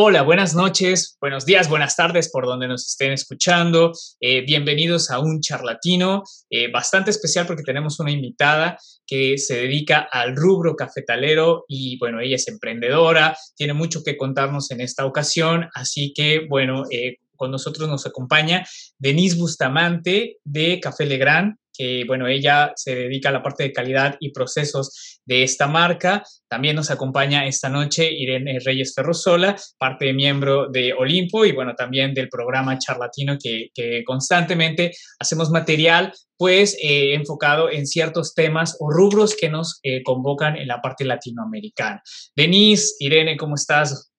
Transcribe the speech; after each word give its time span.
Hola, 0.00 0.22
buenas 0.22 0.54
noches, 0.54 1.16
buenos 1.20 1.44
días, 1.44 1.68
buenas 1.68 1.96
tardes 1.96 2.30
por 2.30 2.46
donde 2.46 2.68
nos 2.68 2.86
estén 2.86 3.10
escuchando. 3.10 3.90
Eh, 4.20 4.42
bienvenidos 4.42 5.10
a 5.10 5.18
un 5.18 5.40
charlatino 5.40 6.22
eh, 6.50 6.70
bastante 6.70 7.10
especial 7.10 7.48
porque 7.48 7.64
tenemos 7.64 7.98
una 7.98 8.12
invitada 8.12 8.78
que 9.04 9.38
se 9.38 9.56
dedica 9.56 10.06
al 10.08 10.36
rubro 10.36 10.76
cafetalero 10.76 11.64
y 11.66 11.98
bueno, 11.98 12.20
ella 12.20 12.36
es 12.36 12.46
emprendedora, 12.46 13.36
tiene 13.56 13.72
mucho 13.72 14.04
que 14.04 14.16
contarnos 14.16 14.70
en 14.70 14.82
esta 14.82 15.04
ocasión, 15.04 15.68
así 15.74 16.12
que 16.14 16.46
bueno, 16.48 16.84
eh, 16.92 17.16
con 17.34 17.50
nosotros 17.50 17.88
nos 17.88 18.06
acompaña 18.06 18.64
Denise 18.98 19.36
Bustamante 19.36 20.36
de 20.44 20.78
Café 20.78 21.06
Legrand 21.06 21.56
que 21.78 22.02
bueno, 22.06 22.26
ella 22.26 22.72
se 22.74 22.94
dedica 22.94 23.28
a 23.28 23.32
la 23.32 23.42
parte 23.42 23.62
de 23.62 23.72
calidad 23.72 24.16
y 24.18 24.32
procesos 24.32 25.20
de 25.24 25.44
esta 25.44 25.68
marca. 25.68 26.24
También 26.48 26.74
nos 26.74 26.90
acompaña 26.90 27.46
esta 27.46 27.68
noche 27.68 28.10
Irene 28.10 28.58
Reyes 28.64 28.92
Ferrosola, 28.94 29.54
parte 29.78 30.06
de 30.06 30.12
miembro 30.12 30.68
de 30.68 30.92
Olimpo 30.92 31.44
y 31.44 31.52
bueno, 31.52 31.74
también 31.76 32.14
del 32.14 32.28
programa 32.28 32.78
Charlatino 32.78 33.38
que, 33.40 33.70
constantemente 34.04 34.92
hacemos 35.20 35.50
material 35.50 36.12
pues 36.36 36.76
eh, 36.82 37.14
enfocado 37.14 37.70
en 37.70 37.86
ciertos 37.86 38.34
temas 38.34 38.76
o 38.80 38.90
rubros 38.90 39.36
que 39.36 39.48
nos 39.48 39.78
eh, 39.82 40.02
convocan 40.02 40.56
en 40.56 40.66
la 40.66 40.80
parte 40.80 41.04
latinoamericana. 41.04 42.02
Denise, 42.34 42.94
Irene, 42.98 43.36
¿cómo 43.36 43.54
estás? 43.54 44.12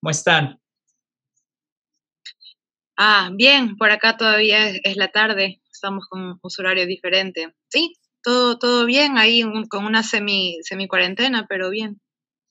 ¿Cómo 0.00 0.10
están? 0.10 0.58
Ah, 2.96 3.30
bien, 3.34 3.76
por 3.76 3.90
acá 3.90 4.16
todavía 4.16 4.68
es 4.68 4.96
la 4.96 5.08
tarde 5.08 5.61
estamos 5.82 6.06
con 6.08 6.22
un 6.22 6.38
horario 6.58 6.86
diferente. 6.86 7.48
Sí, 7.68 7.94
todo, 8.22 8.56
todo 8.58 8.86
bien, 8.86 9.18
ahí 9.18 9.42
con 9.68 9.84
una 9.84 10.04
semi, 10.04 10.58
semi 10.62 10.86
cuarentena, 10.86 11.46
pero 11.48 11.70
bien. 11.70 12.00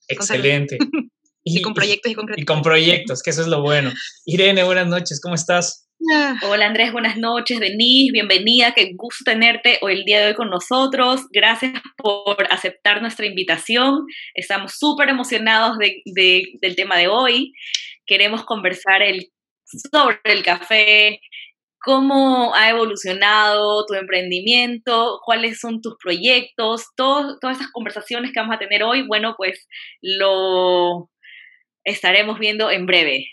Excelente. 0.06 0.76
y, 1.44 1.62
con 1.62 1.72
proyectos 1.72 2.12
y 2.12 2.14
con 2.14 2.26
Y 2.36 2.44
con 2.44 2.60
proyectos, 2.60 3.22
que 3.22 3.30
eso 3.30 3.40
es 3.40 3.48
lo 3.48 3.62
bueno. 3.62 3.90
Irene, 4.26 4.64
buenas 4.64 4.86
noches, 4.86 5.18
¿cómo 5.22 5.34
estás? 5.34 5.88
Ah. 6.12 6.34
Hola 6.48 6.66
Andrés, 6.66 6.92
buenas 6.92 7.16
noches. 7.16 7.58
Denise, 7.58 8.12
bienvenida. 8.12 8.74
Qué 8.74 8.90
gusto 8.96 9.24
tenerte 9.24 9.78
hoy 9.80 9.94
el 9.94 10.04
día 10.04 10.20
de 10.20 10.26
hoy 10.26 10.34
con 10.34 10.50
nosotros. 10.50 11.22
Gracias 11.30 11.80
por 11.96 12.36
aceptar 12.50 13.00
nuestra 13.00 13.24
invitación. 13.24 14.04
Estamos 14.34 14.74
súper 14.78 15.08
emocionados 15.08 15.78
de, 15.78 16.02
del 16.60 16.76
tema 16.76 16.98
de 16.98 17.06
hoy. 17.06 17.52
Queremos 18.04 18.44
conversar 18.44 19.00
el, 19.00 19.28
sobre 19.64 20.18
el 20.24 20.42
café, 20.42 21.20
cómo 21.82 22.54
ha 22.54 22.70
evolucionado 22.70 23.84
tu 23.86 23.94
emprendimiento, 23.94 25.20
cuáles 25.24 25.60
son 25.60 25.80
tus 25.80 25.94
proyectos, 26.02 26.86
todas 26.96 27.36
estas 27.42 27.70
conversaciones 27.72 28.32
que 28.32 28.40
vamos 28.40 28.56
a 28.56 28.58
tener 28.58 28.82
hoy, 28.82 29.06
bueno, 29.06 29.34
pues 29.36 29.66
lo 30.00 31.10
estaremos 31.84 32.38
viendo 32.38 32.70
en 32.70 32.86
breve. 32.86 33.26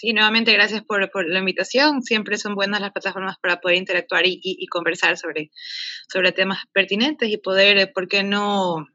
Sí, 0.00 0.12
nuevamente 0.12 0.52
gracias 0.52 0.82
por, 0.84 1.10
la 1.28 1.38
invitación. 1.40 2.02
Siempre 2.02 2.36
son 2.36 2.54
buenas 2.54 2.80
las 2.80 2.92
plataformas 2.92 3.36
para 3.42 3.60
poder 3.60 3.78
interactuar 3.78 4.22
y, 4.26 4.66
conversar 4.68 5.16
sobre, 5.16 5.50
sobre 6.12 6.30
temas 6.30 6.64
pertinentes 6.72 7.28
y 7.28 7.36
poder, 7.36 7.78
eh, 7.78 7.86
¿por 7.88 8.06
qué 8.06 8.22
no 8.22 8.86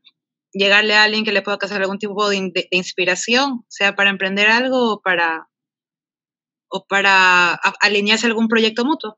llegarle 0.53 0.93
a 0.93 1.03
alguien 1.03 1.25
que 1.25 1.33
le 1.33 1.41
pueda 1.41 1.57
causar 1.57 1.81
algún 1.81 1.97
tipo 1.97 2.29
de 2.29 2.53
inspiración, 2.71 3.65
sea 3.67 3.95
para 3.95 4.11
emprender 4.11 4.47
algo 4.49 4.93
o 4.93 5.01
para 5.01 5.47
o 6.73 6.85
para 6.88 7.53
alinearse 7.81 8.25
algún 8.27 8.47
proyecto 8.47 8.83
mutuo. 8.83 9.17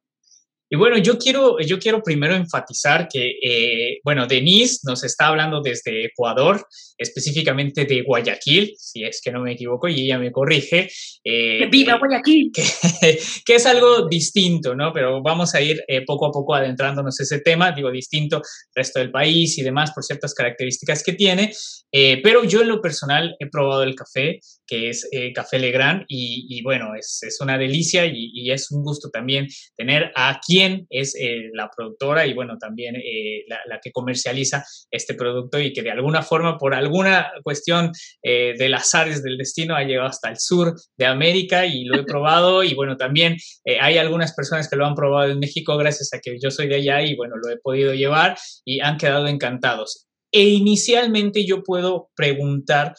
Y 0.69 0.77
bueno, 0.77 0.97
yo 0.97 1.17
quiero, 1.17 1.59
yo 1.59 1.77
quiero 1.77 2.01
primero 2.01 2.35
enfatizar 2.35 3.07
que, 3.07 3.35
eh, 3.41 3.99
bueno, 4.03 4.25
Denise 4.25 4.79
nos 4.83 5.03
está 5.03 5.27
hablando 5.27 5.61
desde 5.61 6.05
Ecuador, 6.05 6.65
específicamente 6.97 7.85
de 7.85 8.01
Guayaquil, 8.01 8.73
si 8.77 9.03
es 9.03 9.21
que 9.23 9.31
no 9.31 9.41
me 9.41 9.53
equivoco, 9.53 9.87
y 9.87 10.01
ella 10.01 10.17
me 10.17 10.31
corrige. 10.31 10.89
Eh, 11.23 11.67
¡Viva 11.69 11.97
Guayaquil! 11.99 12.51
Que, 13.45 13.55
es 13.55 13.65
algo 13.65 14.07
distinto, 14.07 14.75
¿no? 14.75 14.91
Pero 14.91 15.21
vamos 15.21 15.53
a 15.53 15.61
ir 15.61 15.83
eh, 15.87 16.01
poco 16.05 16.27
a 16.27 16.31
poco 16.31 16.55
adentrándonos 16.55 17.19
ese 17.19 17.39
tema, 17.39 17.71
digo, 17.71 17.91
distinto 17.91 18.41
resto 18.73 18.99
del 18.99 19.11
país 19.11 19.57
y 19.57 19.63
demás 19.63 19.91
por 19.91 20.03
ciertas 20.03 20.33
características 20.33 21.03
que 21.03 21.13
tiene. 21.13 21.53
Eh, 21.91 22.19
pero 22.23 22.43
yo 22.43 22.61
en 22.61 22.69
lo 22.69 22.81
personal 22.81 23.35
he 23.39 23.47
probado 23.47 23.83
el 23.83 23.95
café, 23.95 24.39
que 24.65 24.89
es 24.89 25.07
Café 25.33 25.59
Legrand, 25.59 26.05
y, 26.07 26.61
bueno, 26.63 26.95
es, 26.97 27.19
es, 27.21 27.39
una 27.39 27.57
delicia 27.57 28.05
y, 28.05 28.31
y, 28.33 28.51
es 28.51 28.71
un 28.71 28.83
gusto 28.83 29.09
también 29.09 29.47
tener 29.77 30.11
a 30.15 30.39
es 30.89 31.15
la 31.53 31.69
productora 31.75 32.25
y 32.25 32.33
bueno, 32.33 32.57
también 32.57 32.95
la, 33.47 33.59
la 33.67 33.79
que 33.83 33.91
comercializa 33.91 34.63
este 34.91 35.13
producto 35.13 35.59
y 35.59 35.73
que 35.73 35.81
de 35.81 35.91
alguna 35.91 36.21
forma 36.21 36.57
por 36.57 36.73
alguna 36.73 37.31
cuestión 37.43 37.91
eh, 38.23 38.53
del 38.57 38.73
azares 38.73 39.23
del 39.23 39.37
destino 39.37 39.75
ha 39.75 39.83
llegado 39.83 40.07
hasta 40.07 40.29
el 40.29 40.37
sur 40.39 40.73
de 40.97 41.05
América 41.05 41.65
y 41.65 41.85
lo 41.85 41.99
he 41.99 42.03
probado 42.05 42.63
y 42.63 42.73
bueno, 42.73 42.97
también 42.97 43.37
eh, 43.65 43.77
hay 43.79 43.97
algunas 43.97 44.33
personas 44.33 44.69
que 44.69 44.75
lo 44.75 44.85
han 44.85 44.95
probado 44.95 45.31
en 45.31 45.39
México 45.39 45.77
gracias 45.77 46.13
a 46.13 46.19
que 46.19 46.37
yo 46.41 46.51
soy 46.51 46.67
de 46.67 46.75
allá 46.75 47.01
y 47.01 47.15
bueno, 47.15 47.35
lo 47.37 47.51
he 47.51 47.57
podido 47.57 47.93
llevar 47.93 48.37
y 48.63 48.79
han 48.81 48.97
quedado 48.97 49.27
encantados. 49.27 50.07
E 50.31 50.43
inicialmente 50.49 51.45
yo 51.45 51.63
puedo 51.63 52.09
preguntar, 52.15 52.93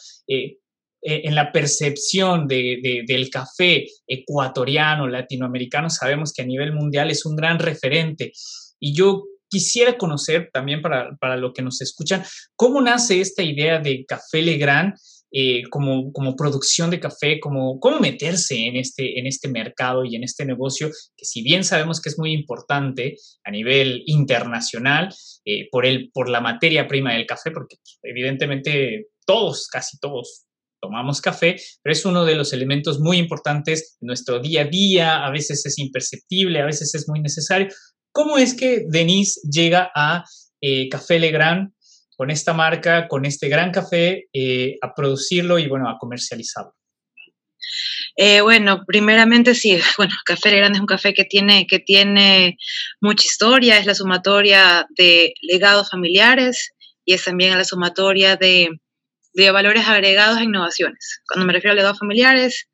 eh, 1.09 1.21
en 1.23 1.35
la 1.35 1.53
percepción 1.53 2.47
del 2.47 3.29
café 3.31 3.85
ecuatoriano, 4.05 5.07
latinoamericano, 5.07 5.89
sabemos 5.89 6.33
que 6.33 6.41
a 6.41 6.45
nivel 6.45 6.73
mundial 6.73 7.09
es 7.09 7.25
un 7.25 7.37
gran 7.37 7.59
referente. 7.59 8.33
Y 8.77 8.93
yo 8.93 9.23
quisiera 9.49 9.97
conocer 9.97 10.49
también 10.51 10.81
para, 10.81 11.15
para 11.21 11.37
lo 11.37 11.53
que 11.53 11.61
nos 11.61 11.79
escuchan, 11.79 12.23
cómo 12.57 12.81
nace 12.81 13.21
esta 13.21 13.41
idea 13.41 13.79
de 13.79 14.03
Café 14.05 14.41
Legrand 14.41 14.93
eh, 15.31 15.63
como, 15.69 16.11
como 16.13 16.35
producción 16.37 16.89
de 16.89 17.01
café, 17.01 17.39
como, 17.39 17.79
cómo 17.81 17.99
meterse 17.99 18.65
en 18.65 18.77
este, 18.77 19.19
en 19.19 19.27
este 19.27 19.49
mercado 19.49 20.05
y 20.05 20.15
en 20.15 20.23
este 20.23 20.45
negocio, 20.45 20.89
que 21.17 21.25
si 21.25 21.41
bien 21.41 21.65
sabemos 21.65 22.01
que 22.01 22.09
es 22.09 22.17
muy 22.17 22.31
importante 22.31 23.17
a 23.43 23.51
nivel 23.51 24.03
internacional 24.05 25.13
eh, 25.43 25.67
por, 25.69 25.85
el, 25.85 26.11
por 26.13 26.29
la 26.29 26.39
materia 26.39 26.87
prima 26.87 27.13
del 27.13 27.25
café, 27.25 27.51
porque 27.51 27.75
pues, 27.75 27.99
evidentemente 28.03 29.07
todos, 29.25 29.67
casi 29.67 29.99
todos, 29.99 30.46
tomamos 30.81 31.21
café, 31.21 31.55
pero 31.81 31.91
es 31.93 32.05
uno 32.05 32.25
de 32.25 32.35
los 32.35 32.53
elementos 32.53 32.99
muy 32.99 33.17
importantes 33.17 33.97
en 34.01 34.07
nuestro 34.07 34.39
día 34.39 34.61
a 34.61 34.65
día, 34.65 35.25
a 35.25 35.31
veces 35.31 35.65
es 35.65 35.77
imperceptible, 35.79 36.61
a 36.61 36.65
veces 36.65 36.93
es 36.95 37.07
muy 37.07 37.19
necesario, 37.19 37.69
¿Cómo 38.17 38.39
es 38.39 38.55
que 38.55 38.85
Denise 38.87 39.39
llega 39.47 39.91
a 39.93 40.23
eh, 40.59 40.89
Café 40.89 41.19
Legrand 41.19 41.71
con 42.15 42.31
esta 42.31 42.51
marca, 42.51 43.07
con 43.07 43.25
este 43.25 43.47
gran 43.47 43.69
café, 43.69 44.25
eh, 44.33 44.73
a 44.81 44.95
producirlo 44.95 45.59
y 45.59 45.67
bueno, 45.67 45.87
a 45.87 45.99
comercializarlo? 45.99 46.73
Eh, 48.15 48.41
bueno, 48.41 48.85
primeramente 48.87 49.53
sí, 49.53 49.77
bueno, 49.99 50.15
Café 50.25 50.49
Legrand 50.49 50.73
es 50.73 50.81
un 50.81 50.87
café 50.87 51.13
que 51.13 51.25
tiene, 51.25 51.67
que 51.67 51.77
tiene 51.77 52.57
mucha 53.01 53.23
historia, 53.23 53.77
es 53.77 53.85
la 53.85 53.93
sumatoria 53.93 54.87
de 54.97 55.35
legados 55.43 55.91
familiares 55.91 56.71
y 57.05 57.13
es 57.13 57.23
también 57.23 57.55
la 57.55 57.65
sumatoria 57.65 58.35
de, 58.35 58.79
de 59.37 59.51
valores 59.51 59.87
agregados 59.87 60.39
a 60.39 60.43
innovaciones. 60.43 61.21
Cuando 61.27 61.45
me 61.45 61.53
refiero 61.53 61.73
a 61.73 61.75
legados 61.75 61.99
familiares, 61.99 62.67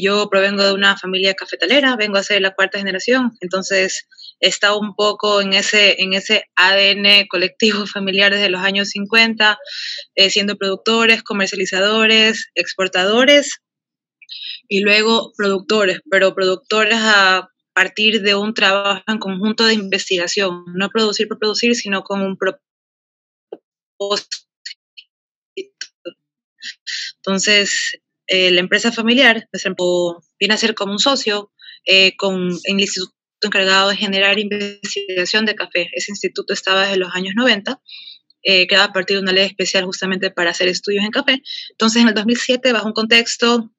yo 0.00 0.28
provengo 0.30 0.62
de 0.62 0.72
una 0.72 0.96
familia 0.96 1.34
cafetalera, 1.34 1.96
vengo 1.96 2.18
a 2.18 2.22
ser 2.22 2.40
la 2.40 2.54
cuarta 2.54 2.78
generación, 2.78 3.32
entonces 3.40 4.06
está 4.40 4.76
un 4.76 4.94
poco 4.94 5.40
en 5.40 5.54
ese, 5.54 6.02
en 6.02 6.12
ese 6.12 6.44
ADN 6.54 7.26
colectivo 7.28 7.86
familiar 7.92 8.32
desde 8.32 8.50
los 8.50 8.60
años 8.60 8.90
50, 8.90 9.58
eh, 10.16 10.30
siendo 10.30 10.56
productores, 10.56 11.22
comercializadores, 11.22 12.48
exportadores 12.54 13.62
y 14.68 14.80
luego 14.80 15.32
productores, 15.36 16.00
pero 16.10 16.34
productores 16.34 16.98
a 17.00 17.48
partir 17.72 18.20
de 18.20 18.34
un 18.34 18.52
trabajo 18.52 19.02
en 19.06 19.18
conjunto 19.18 19.64
de 19.64 19.74
investigación, 19.74 20.64
no 20.74 20.90
producir 20.90 21.28
por 21.28 21.38
producir, 21.38 21.74
sino 21.74 22.02
con 22.02 22.20
un 22.20 22.36
propósito. 22.36 24.45
Entonces, 27.26 27.98
eh, 28.28 28.50
la 28.52 28.60
empresa 28.60 28.92
familiar 28.92 29.48
viene 30.38 30.54
a 30.54 30.58
ser 30.58 30.74
como 30.74 30.92
un 30.92 30.98
socio 31.00 31.50
eh, 31.84 32.16
con, 32.16 32.50
el 32.64 32.80
Instituto 32.80 33.14
encargado 33.42 33.90
de 33.90 33.96
generar 33.96 34.38
investigación 34.38 35.44
de 35.44 35.54
café. 35.54 35.90
Ese 35.92 36.10
instituto 36.10 36.54
estaba 36.54 36.82
desde 36.82 36.96
los 36.96 37.14
años 37.14 37.34
90, 37.36 37.80
eh, 38.44 38.66
a 38.76 38.92
partir 38.92 39.16
de 39.16 39.22
una 39.22 39.32
ley 39.32 39.44
especial 39.44 39.84
justamente 39.84 40.30
para 40.30 40.50
hacer 40.50 40.68
estudios 40.68 41.04
en 41.04 41.10
café. 41.10 41.42
Entonces, 41.70 42.02
en 42.02 42.08
el 42.08 42.14
2007, 42.14 42.72
bajo 42.72 42.86
un 42.86 42.94
contexto 42.94 43.70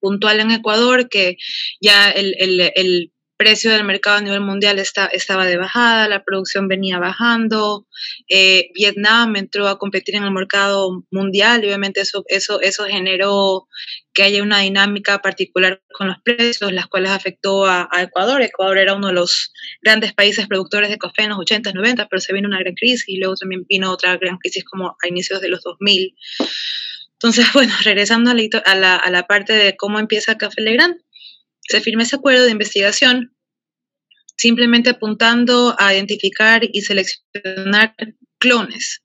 puntual 0.00 0.40
en 0.40 0.50
Ecuador, 0.50 1.08
que 1.08 1.36
ya 1.80 2.10
el, 2.10 2.34
el 2.38 3.12
precio 3.40 3.72
del 3.72 3.84
mercado 3.84 4.18
a 4.18 4.20
nivel 4.20 4.42
mundial 4.42 4.78
está, 4.78 5.06
estaba 5.06 5.46
de 5.46 5.56
bajada, 5.56 6.08
la 6.08 6.24
producción 6.24 6.68
venía 6.68 6.98
bajando, 6.98 7.86
eh, 8.28 8.68
Vietnam 8.74 9.34
entró 9.34 9.66
a 9.66 9.78
competir 9.78 10.16
en 10.16 10.24
el 10.24 10.30
mercado 10.30 11.06
mundial 11.10 11.64
y 11.64 11.68
obviamente 11.68 12.02
eso, 12.02 12.22
eso, 12.28 12.60
eso 12.60 12.84
generó 12.84 13.66
que 14.12 14.24
haya 14.24 14.42
una 14.42 14.58
dinámica 14.58 15.22
particular 15.22 15.80
con 15.90 16.08
los 16.08 16.18
precios, 16.22 16.70
las 16.70 16.86
cuales 16.86 17.12
afectó 17.12 17.64
a, 17.64 17.88
Ecuador. 18.02 18.42
Ecuador 18.42 18.76
era 18.76 18.92
uno 18.92 19.06
de 19.06 19.14
los 19.14 19.54
grandes 19.80 20.12
países 20.12 20.46
productores 20.46 20.90
de 20.90 20.98
café 20.98 21.22
en 21.22 21.30
los 21.30 21.38
80, 21.38 21.72
90, 21.72 22.08
pero 22.08 22.20
se 22.20 22.34
vino 22.34 22.46
una 22.46 22.58
gran 22.58 22.74
crisis 22.74 23.08
y 23.08 23.20
luego 23.20 23.36
también 23.36 23.64
vino 23.66 23.90
otra 23.90 24.18
gran 24.18 24.36
crisis 24.36 24.64
como 24.64 24.98
a 25.02 25.08
inicios 25.08 25.40
de 25.40 25.48
los 25.48 25.62
2000 25.62 26.14
Entonces, 27.14 27.46
bueno, 27.54 27.72
regresando 27.84 28.32
a 28.32 28.74
la, 28.74 28.96
a 28.96 29.10
la, 29.10 29.26
parte 29.26 29.54
de 29.54 29.78
cómo 29.78 29.98
empieza 29.98 30.36
Café 30.36 30.60
Legrand, 30.60 31.00
se 31.62 31.80
firma 31.80 32.02
ese 32.02 32.16
acuerdo 32.16 32.44
de 32.44 32.52
investigación 32.52 33.34
simplemente 34.36 34.90
apuntando 34.90 35.76
a 35.78 35.94
identificar 35.94 36.62
y 36.64 36.80
seleccionar 36.80 37.94
clones. 38.38 39.02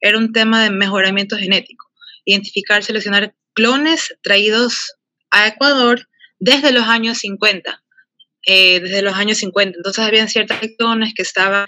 Era 0.00 0.16
un 0.16 0.32
tema 0.32 0.62
de 0.62 0.70
mejoramiento 0.70 1.36
genético. 1.36 1.90
Identificar, 2.24 2.82
seleccionar 2.82 3.34
clones 3.52 4.16
traídos 4.22 4.94
a 5.30 5.48
Ecuador 5.48 6.08
desde 6.38 6.72
los 6.72 6.84
años 6.84 7.18
50. 7.18 7.82
Eh, 8.46 8.80
desde 8.80 9.02
los 9.02 9.14
años 9.14 9.36
50. 9.38 9.76
Entonces 9.76 10.02
habían 10.02 10.30
ciertas 10.30 10.60
clones 10.78 11.12
que 11.14 11.22
estaban 11.22 11.66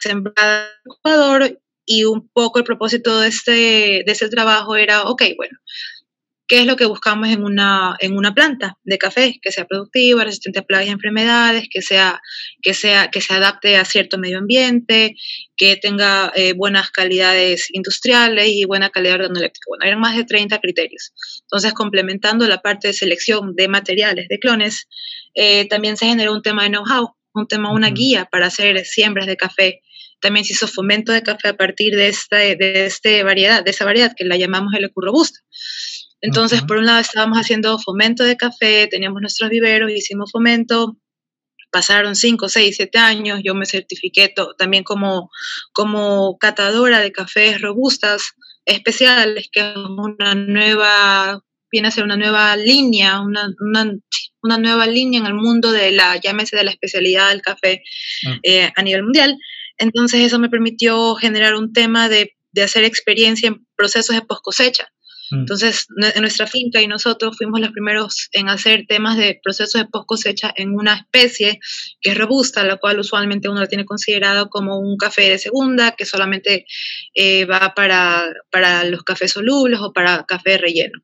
sembradas 0.00 0.70
en 0.84 0.92
Ecuador 0.92 1.60
y 1.84 2.04
un 2.04 2.28
poco 2.28 2.58
el 2.58 2.64
propósito 2.64 3.20
de 3.20 3.28
este, 3.28 3.50
de 3.50 4.04
ese 4.06 4.30
trabajo 4.30 4.76
era, 4.76 5.02
ok, 5.02 5.22
bueno, 5.36 5.58
¿qué 6.52 6.60
es 6.60 6.66
lo 6.66 6.76
que 6.76 6.84
buscamos 6.84 7.30
en 7.30 7.44
una, 7.44 7.96
en 7.98 8.14
una 8.14 8.34
planta 8.34 8.76
de 8.84 8.98
café? 8.98 9.38
Que 9.40 9.50
sea 9.50 9.64
productiva, 9.64 10.22
resistente 10.22 10.58
a 10.58 10.62
plagas 10.62 10.86
y 10.86 10.90
enfermedades, 10.90 11.66
que 11.70 11.80
sea, 11.80 12.20
que 12.60 12.74
sea, 12.74 13.08
que 13.10 13.22
se 13.22 13.32
adapte 13.32 13.78
a 13.78 13.86
cierto 13.86 14.18
medio 14.18 14.36
ambiente, 14.36 15.16
que 15.56 15.76
tenga 15.76 16.30
eh, 16.34 16.52
buenas 16.52 16.90
calidades 16.90 17.68
industriales 17.72 18.48
y 18.48 18.66
buena 18.66 18.90
calidad 18.90 19.14
organoléptica. 19.14 19.64
Bueno, 19.66 19.86
eran 19.86 20.00
más 20.00 20.14
de 20.14 20.24
30 20.24 20.58
criterios. 20.58 21.14
Entonces, 21.40 21.72
complementando 21.72 22.46
la 22.46 22.60
parte 22.60 22.88
de 22.88 22.92
selección 22.92 23.54
de 23.56 23.68
materiales, 23.68 24.28
de 24.28 24.38
clones, 24.38 24.88
eh, 25.32 25.66
también 25.68 25.96
se 25.96 26.04
generó 26.04 26.34
un 26.34 26.42
tema 26.42 26.64
de 26.64 26.68
know-how, 26.68 27.14
un 27.32 27.48
tema, 27.48 27.72
una 27.72 27.88
guía 27.88 28.28
para 28.30 28.48
hacer 28.48 28.84
siembras 28.84 29.26
de 29.26 29.38
café 29.38 29.80
también 30.20 30.44
se 30.44 30.52
hizo 30.52 30.68
fomento 30.68 31.10
de 31.10 31.24
café 31.24 31.48
a 31.48 31.56
partir 31.56 31.96
de 31.96 32.06
esta, 32.06 32.36
de 32.36 32.86
este 32.86 33.24
variedad, 33.24 33.64
de 33.64 33.72
esa 33.72 33.84
variedad 33.84 34.12
que 34.16 34.24
la 34.24 34.36
llamamos 34.36 34.72
el 34.74 34.88
robusta. 34.94 35.40
Entonces, 36.22 36.62
por 36.62 36.76
un 36.76 36.86
lado 36.86 37.00
estábamos 37.00 37.36
haciendo 37.36 37.78
fomento 37.80 38.22
de 38.22 38.36
café, 38.36 38.86
teníamos 38.86 39.20
nuestros 39.20 39.50
viveros, 39.50 39.90
hicimos 39.90 40.30
fomento, 40.30 40.96
pasaron 41.72 42.14
5, 42.14 42.48
6, 42.48 42.76
7 42.76 42.98
años, 42.98 43.40
yo 43.42 43.56
me 43.56 43.66
certifiqué 43.66 44.32
también 44.56 44.84
como, 44.84 45.30
como 45.72 46.38
catadora 46.38 47.00
de 47.00 47.10
cafés 47.10 47.60
robustas 47.60 48.34
especiales, 48.64 49.48
que 49.50 49.60
es 49.60 49.76
una 49.76 50.36
nueva, 50.36 51.40
viene 51.72 51.88
a 51.88 51.90
ser 51.90 52.04
una 52.04 52.16
nueva 52.16 52.56
línea, 52.56 53.20
una, 53.20 53.52
una, 53.58 54.58
nueva 54.58 54.86
línea 54.86 55.18
en 55.18 55.26
el 55.26 55.34
mundo 55.34 55.72
de 55.72 55.90
la, 55.90 56.20
llámese 56.20 56.56
de 56.56 56.64
la 56.64 56.70
especialidad 56.70 57.30
del 57.30 57.42
café 57.42 57.82
mm. 58.22 58.32
eh, 58.44 58.72
a 58.76 58.82
nivel 58.82 59.02
mundial. 59.02 59.36
Entonces 59.76 60.20
eso 60.20 60.38
me 60.38 60.50
permitió 60.50 61.16
generar 61.16 61.56
un 61.56 61.72
tema 61.72 62.08
de, 62.08 62.36
de 62.52 62.62
hacer 62.62 62.84
experiencia 62.84 63.48
en 63.48 63.66
procesos 63.74 64.14
de 64.14 64.22
post 64.22 64.42
cosecha. 64.44 64.92
Mm. 65.32 65.40
Entonces, 65.40 65.86
en 66.14 66.20
nuestra 66.20 66.46
finca 66.46 66.82
y 66.82 66.86
nosotros 66.86 67.36
fuimos 67.38 67.60
los 67.60 67.70
primeros 67.70 68.28
en 68.32 68.50
hacer 68.50 68.84
temas 68.86 69.16
de 69.16 69.40
procesos 69.42 69.80
de 69.80 69.88
post 69.88 70.06
cosecha 70.06 70.52
en 70.54 70.74
una 70.74 70.94
especie 70.94 71.58
que 72.00 72.10
es 72.10 72.18
robusta, 72.18 72.64
la 72.64 72.76
cual 72.76 73.00
usualmente 73.00 73.48
uno 73.48 73.60
la 73.60 73.66
tiene 73.66 73.86
considerado 73.86 74.50
como 74.50 74.78
un 74.78 74.98
café 74.98 75.30
de 75.30 75.38
segunda, 75.38 75.92
que 75.92 76.04
solamente 76.04 76.66
eh, 77.14 77.46
va 77.46 77.72
para, 77.74 78.26
para 78.50 78.84
los 78.84 79.02
cafés 79.04 79.32
solubles 79.32 79.80
o 79.80 79.92
para 79.92 80.24
café 80.24 80.58
relleno. 80.58 81.02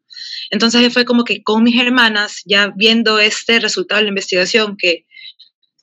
Entonces 0.50 0.92
fue 0.92 1.06
como 1.06 1.24
que 1.24 1.42
con 1.42 1.62
mis 1.62 1.80
hermanas, 1.80 2.42
ya 2.44 2.72
viendo 2.76 3.18
este 3.18 3.60
resultado 3.60 3.98
de 3.98 4.04
la 4.04 4.10
investigación 4.10 4.76
que 4.76 5.06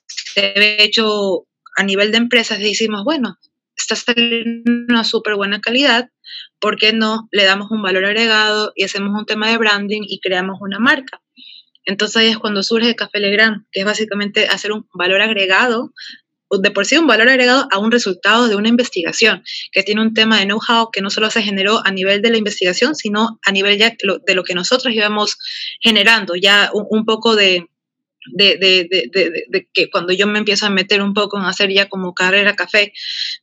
se 0.06 0.52
había 0.54 0.82
hecho 0.82 1.46
a 1.76 1.82
nivel 1.82 2.12
de 2.12 2.18
empresas, 2.18 2.60
decimos, 2.60 3.02
bueno, 3.04 3.38
está 3.76 3.96
saliendo 3.96 4.70
una 4.88 5.04
súper 5.04 5.34
buena 5.34 5.60
calidad, 5.60 6.10
¿por 6.60 6.76
qué 6.76 6.92
no 6.92 7.28
le 7.30 7.44
damos 7.44 7.70
un 7.70 7.82
valor 7.82 8.04
agregado 8.04 8.72
y 8.74 8.84
hacemos 8.84 9.18
un 9.18 9.26
tema 9.26 9.50
de 9.50 9.58
branding 9.58 10.02
y 10.06 10.20
creamos 10.20 10.58
una 10.60 10.78
marca? 10.78 11.20
Entonces 11.84 12.16
ahí 12.16 12.28
es 12.28 12.38
cuando 12.38 12.62
surge 12.62 12.96
Café 12.96 13.20
Legrand, 13.20 13.64
que 13.70 13.80
es 13.80 13.86
básicamente 13.86 14.46
hacer 14.46 14.72
un 14.72 14.88
valor 14.92 15.20
agregado, 15.20 15.92
de 16.50 16.70
por 16.70 16.86
sí 16.86 16.96
un 16.96 17.06
valor 17.06 17.28
agregado 17.28 17.68
a 17.70 17.78
un 17.78 17.90
resultado 17.90 18.48
de 18.48 18.56
una 18.56 18.68
investigación, 18.68 19.42
que 19.72 19.82
tiene 19.82 20.02
un 20.02 20.14
tema 20.14 20.38
de 20.38 20.46
know-how 20.46 20.90
que 20.90 21.00
no 21.00 21.10
solo 21.10 21.30
se 21.30 21.42
generó 21.42 21.84
a 21.84 21.90
nivel 21.90 22.22
de 22.22 22.30
la 22.30 22.36
investigación, 22.38 22.94
sino 22.94 23.38
a 23.44 23.52
nivel 23.52 23.78
ya 23.78 23.94
de 24.26 24.34
lo 24.34 24.44
que 24.44 24.54
nosotros 24.54 24.94
íbamos 24.94 25.38
generando, 25.80 26.34
ya 26.34 26.70
un 26.72 27.04
poco 27.04 27.36
de, 27.36 27.66
de, 28.32 28.56
de, 28.56 28.88
de, 28.90 29.44
de, 29.48 29.68
que 29.72 29.90
cuando 29.90 30.12
yo 30.12 30.26
me 30.26 30.38
empiezo 30.38 30.66
a 30.66 30.70
meter 30.70 31.02
un 31.02 31.14
poco 31.14 31.38
en 31.38 31.44
hacer 31.44 31.70
ya 31.72 31.88
como 31.88 32.14
carrera 32.14 32.56
café, 32.56 32.92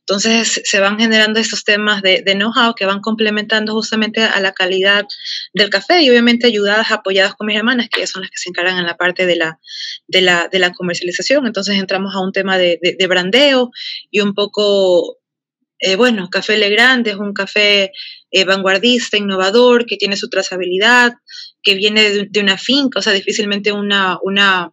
entonces 0.00 0.60
se 0.64 0.80
van 0.80 0.98
generando 0.98 1.40
estos 1.40 1.64
temas 1.64 2.02
de, 2.02 2.22
know-how 2.34 2.74
que 2.74 2.86
van 2.86 3.00
complementando 3.00 3.72
justamente 3.72 4.22
a 4.22 4.40
la 4.40 4.52
calidad 4.52 5.04
del 5.52 5.70
café 5.70 6.02
y 6.02 6.10
obviamente 6.10 6.46
ayudadas, 6.46 6.90
apoyadas 6.90 7.34
con 7.34 7.46
mis 7.46 7.56
hermanas, 7.56 7.88
que 7.90 8.06
son 8.06 8.22
las 8.22 8.30
que 8.30 8.38
se 8.38 8.50
encargan 8.50 8.78
en 8.78 8.86
la 8.86 8.96
parte 8.96 9.26
de 9.26 9.36
la, 9.36 9.58
de 10.06 10.20
la, 10.20 10.48
de 10.48 10.58
la 10.58 10.72
comercialización. 10.72 11.46
Entonces 11.46 11.78
entramos 11.78 12.14
a 12.14 12.20
un 12.20 12.32
tema 12.32 12.58
de, 12.58 12.78
brandeo 13.08 13.70
y 14.10 14.20
un 14.20 14.34
poco 14.34 15.18
eh, 15.78 15.96
bueno, 15.96 16.30
Café 16.30 16.56
Legrand 16.56 17.06
es 17.06 17.16
un 17.16 17.34
café 17.34 17.92
eh, 18.30 18.44
vanguardista, 18.44 19.16
innovador, 19.16 19.84
que 19.84 19.96
tiene 19.96 20.16
su 20.16 20.30
trazabilidad, 20.30 21.12
que 21.62 21.74
viene 21.74 22.26
de, 22.30 22.40
una 22.40 22.58
finca, 22.58 23.00
o 23.00 23.02
sea, 23.02 23.12
difícilmente 23.12 23.72
una, 23.72 24.18
una, 24.22 24.72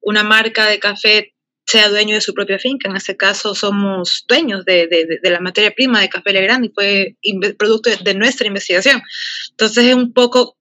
una 0.00 0.22
marca 0.22 0.66
de 0.66 0.78
café 0.78 1.34
sea 1.68 1.90
dueño 1.90 2.14
de 2.14 2.22
su 2.22 2.32
propia 2.32 2.58
finca. 2.58 2.88
En 2.88 2.96
este 2.96 3.16
caso 3.16 3.54
somos 3.54 4.24
dueños 4.26 4.64
de, 4.64 4.86
de, 4.86 5.30
la 5.30 5.40
materia 5.40 5.70
prima 5.70 6.00
de 6.00 6.08
Café 6.08 6.32
Legrand 6.32 6.64
y 6.64 6.70
fue 6.74 7.16
producto 7.58 7.90
de, 7.90 8.14
nuestra 8.14 8.46
investigación. 8.46 9.02
Entonces 9.50 9.84
es 9.84 9.94
un 9.94 10.12
poco 10.12 10.56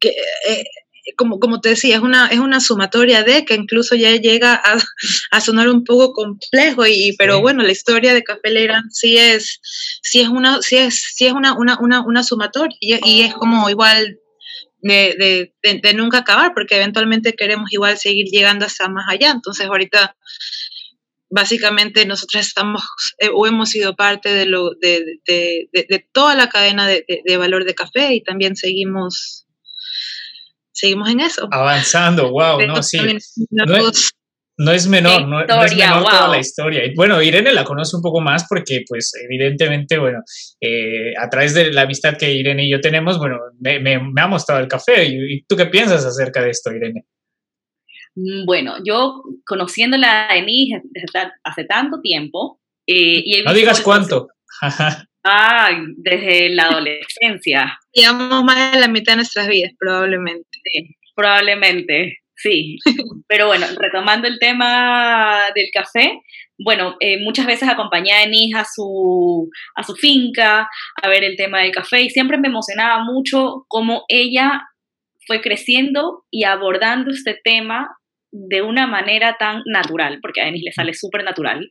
que... 0.00 0.10
Eh, 0.48 0.64
como, 1.16 1.38
como 1.38 1.60
te 1.60 1.68
decía, 1.68 1.94
es 1.94 2.02
una, 2.02 2.26
es 2.26 2.40
una 2.40 2.58
sumatoria 2.58 3.22
de 3.22 3.44
que 3.44 3.54
incluso 3.54 3.94
ya 3.94 4.10
llega 4.16 4.54
a, 4.54 4.76
a 5.30 5.40
sonar 5.40 5.68
un 5.68 5.84
poco 5.84 6.12
complejo, 6.12 6.84
y, 6.84 7.14
pero 7.16 7.40
bueno, 7.40 7.62
la 7.62 7.70
historia 7.70 8.12
de 8.12 8.24
Café 8.24 8.50
Legrand 8.50 8.90
sí 8.90 9.16
es, 9.16 9.60
sí 10.02 10.20
es, 10.20 10.28
una, 10.28 10.60
sí 10.62 10.78
es, 10.78 11.14
sí 11.14 11.26
es 11.26 11.32
una, 11.32 11.56
una, 11.56 11.78
una, 11.80 12.04
una 12.04 12.24
sumatoria 12.24 12.76
y, 12.80 12.98
y 13.08 13.20
es 13.22 13.34
como 13.34 13.70
igual 13.70 14.18
de, 14.78 15.52
de, 15.62 15.94
nunca 15.94 16.18
acabar, 16.18 16.52
porque 16.54 16.76
eventualmente 16.76 17.34
queremos 17.34 17.72
igual 17.72 17.98
seguir 17.98 18.26
llegando 18.26 18.66
hasta 18.66 18.88
más 18.88 19.06
allá. 19.08 19.30
Entonces 19.30 19.66
ahorita 19.66 20.16
básicamente 21.28 22.06
nosotros 22.06 22.46
estamos 22.46 22.82
eh, 23.18 23.30
o 23.34 23.46
hemos 23.46 23.70
sido 23.70 23.96
parte 23.96 24.32
de, 24.32 24.46
lo, 24.46 24.70
de, 24.80 25.18
de 25.26 26.08
toda 26.12 26.34
la 26.34 26.48
cadena 26.48 26.86
de, 26.86 27.36
valor 27.36 27.64
de 27.64 27.74
café 27.74 28.14
y 28.14 28.22
también 28.22 28.56
seguimos 28.56 29.46
seguimos 30.76 31.08
en 31.08 31.20
eso. 31.20 31.48
Avanzando, 31.50 32.30
wow, 32.30 32.60
no, 32.66 32.82
sí. 32.82 32.98
No 33.50 33.76
es 33.76 34.15
menor, 34.56 35.28
no, 35.28 35.40
es 35.40 35.76
menor 35.76 36.04
toda 36.04 36.28
la 36.28 36.38
historia. 36.38 36.84
Y 36.84 36.94
bueno, 36.94 37.20
Irene 37.20 37.52
la 37.52 37.64
conoce 37.64 37.96
un 37.96 38.02
poco 38.02 38.20
más 38.20 38.46
porque, 38.48 38.84
pues, 38.88 39.12
evidentemente, 39.22 39.98
bueno, 39.98 40.22
eh, 40.60 41.12
a 41.18 41.28
través 41.28 41.54
de 41.54 41.72
la 41.72 41.82
amistad 41.82 42.16
que 42.16 42.32
Irene 42.32 42.64
y 42.64 42.70
yo 42.70 42.80
tenemos, 42.80 43.18
bueno, 43.18 43.38
me, 43.60 43.78
me, 43.80 44.20
ha 44.20 44.26
mostrado 44.26 44.60
el 44.62 44.68
café. 44.68 45.04
¿Y, 45.06 45.42
tú 45.42 45.56
qué 45.56 45.66
piensas 45.66 46.04
acerca 46.04 46.42
de 46.42 46.50
esto, 46.50 46.72
Irene? 46.72 47.04
Mm, 48.14 48.46
bueno, 48.46 48.76
yo 48.84 49.22
conociéndola 49.44 50.28
a 50.30 50.34
Denise 50.34 50.80
desde 50.84 51.32
hace 51.44 51.64
tanto 51.64 52.00
tiempo. 52.00 52.60
Eh, 52.86 53.22
y 53.24 53.42
no 53.42 53.52
digas 53.52 53.80
cuánto. 53.82 54.28
ah, 55.24 55.70
desde 55.98 56.48
la 56.50 56.68
adolescencia. 56.68 57.78
Llevamos 57.92 58.44
más 58.44 58.72
de 58.72 58.80
la 58.80 58.88
mitad 58.88 59.12
de 59.12 59.16
nuestras 59.16 59.48
vidas, 59.48 59.72
probablemente. 59.78 60.48
Sí, 60.64 60.96
probablemente. 61.14 62.20
Sí, 62.36 62.76
pero 63.28 63.46
bueno, 63.46 63.66
retomando 63.78 64.28
el 64.28 64.38
tema 64.38 65.44
del 65.54 65.68
café, 65.72 66.20
bueno, 66.58 66.96
eh, 67.00 67.18
muchas 67.22 67.46
veces 67.46 67.68
acompañé 67.68 68.12
a 68.12 68.20
Denise 68.20 68.58
a 68.58 68.64
su, 68.64 69.50
a 69.74 69.82
su 69.82 69.94
finca 69.94 70.68
a 71.02 71.08
ver 71.08 71.24
el 71.24 71.36
tema 71.36 71.60
del 71.60 71.72
café 71.72 72.02
y 72.02 72.10
siempre 72.10 72.38
me 72.38 72.48
emocionaba 72.48 73.02
mucho 73.04 73.64
cómo 73.68 74.04
ella 74.08 74.62
fue 75.26 75.40
creciendo 75.40 76.24
y 76.30 76.44
abordando 76.44 77.10
este 77.10 77.38
tema 77.42 77.88
de 78.32 78.60
una 78.62 78.86
manera 78.86 79.36
tan 79.38 79.62
natural, 79.66 80.18
porque 80.20 80.40
a 80.40 80.44
Denise 80.44 80.66
le 80.66 80.72
sale 80.72 80.94
súper 80.94 81.24
natural. 81.24 81.68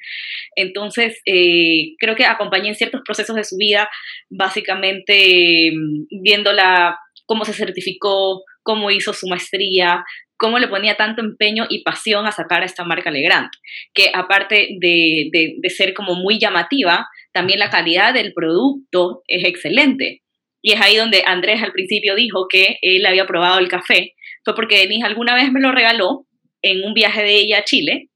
Entonces, 0.55 1.21
eh, 1.25 1.95
creo 1.99 2.15
que 2.15 2.25
acompañé 2.25 2.69
en 2.69 2.75
ciertos 2.75 3.01
procesos 3.05 3.35
de 3.35 3.43
su 3.43 3.55
vida, 3.57 3.89
básicamente 4.29 5.71
mm, 5.71 6.21
viéndola 6.23 6.97
cómo 7.25 7.45
se 7.45 7.53
certificó, 7.53 8.43
cómo 8.63 8.89
hizo 8.91 9.13
su 9.13 9.27
maestría, 9.27 10.03
cómo 10.37 10.59
le 10.59 10.67
ponía 10.67 10.95
tanto 10.95 11.21
empeño 11.21 11.65
y 11.69 11.83
pasión 11.83 12.25
a 12.25 12.31
sacar 12.31 12.61
a 12.61 12.65
esta 12.65 12.83
marca 12.83 13.11
Legrand, 13.11 13.49
que 13.93 14.11
aparte 14.13 14.77
de, 14.79 15.29
de, 15.31 15.69
ser 15.69 15.93
como 15.93 16.15
muy 16.15 16.39
llamativa, 16.39 17.07
también 17.31 17.59
la 17.59 17.69
calidad 17.69 18.13
del 18.13 18.33
producto 18.33 19.23
es 19.27 19.45
excelente. 19.45 20.21
Y 20.61 20.73
es 20.73 20.81
ahí 20.81 20.95
donde 20.95 21.23
Andrés 21.25 21.61
al 21.61 21.71
principio 21.71 22.15
dijo 22.15 22.47
que 22.49 22.77
él 22.81 23.05
había 23.05 23.27
probado 23.27 23.59
el 23.59 23.67
café. 23.67 24.15
Fue 24.43 24.55
porque 24.55 24.79
Denise 24.79 25.05
alguna 25.05 25.35
vez 25.35 25.51
me 25.51 25.61
lo 25.61 25.71
regaló 25.71 26.25
en 26.61 26.83
un 26.83 26.93
viaje 26.93 27.21
de 27.21 27.35
ella 27.35 27.59
a 27.59 27.63
Chile. 27.63 28.09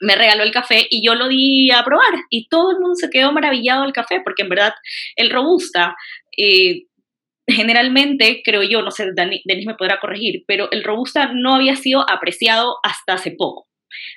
Me 0.00 0.14
regaló 0.14 0.42
el 0.42 0.52
café 0.52 0.86
y 0.90 1.04
yo 1.04 1.14
lo 1.14 1.28
di 1.28 1.70
a 1.70 1.82
probar. 1.84 2.14
Y 2.30 2.48
todo 2.48 2.72
el 2.72 2.78
mundo 2.78 2.94
se 2.94 3.10
quedó 3.10 3.32
maravillado 3.32 3.82
del 3.82 3.92
café, 3.92 4.20
porque 4.22 4.42
en 4.42 4.50
verdad 4.50 4.74
el 5.16 5.30
Robusta 5.30 5.96
eh, 6.36 6.87
generalmente, 7.48 8.42
creo 8.44 8.62
yo, 8.62 8.82
no 8.82 8.90
sé, 8.90 9.06
Denis 9.14 9.66
me 9.66 9.74
podrá 9.74 9.98
corregir, 10.00 10.44
pero 10.46 10.70
el 10.70 10.84
robusta 10.84 11.32
no 11.34 11.54
había 11.54 11.76
sido 11.76 12.08
apreciado 12.08 12.76
hasta 12.82 13.14
hace 13.14 13.32
poco. 13.32 13.66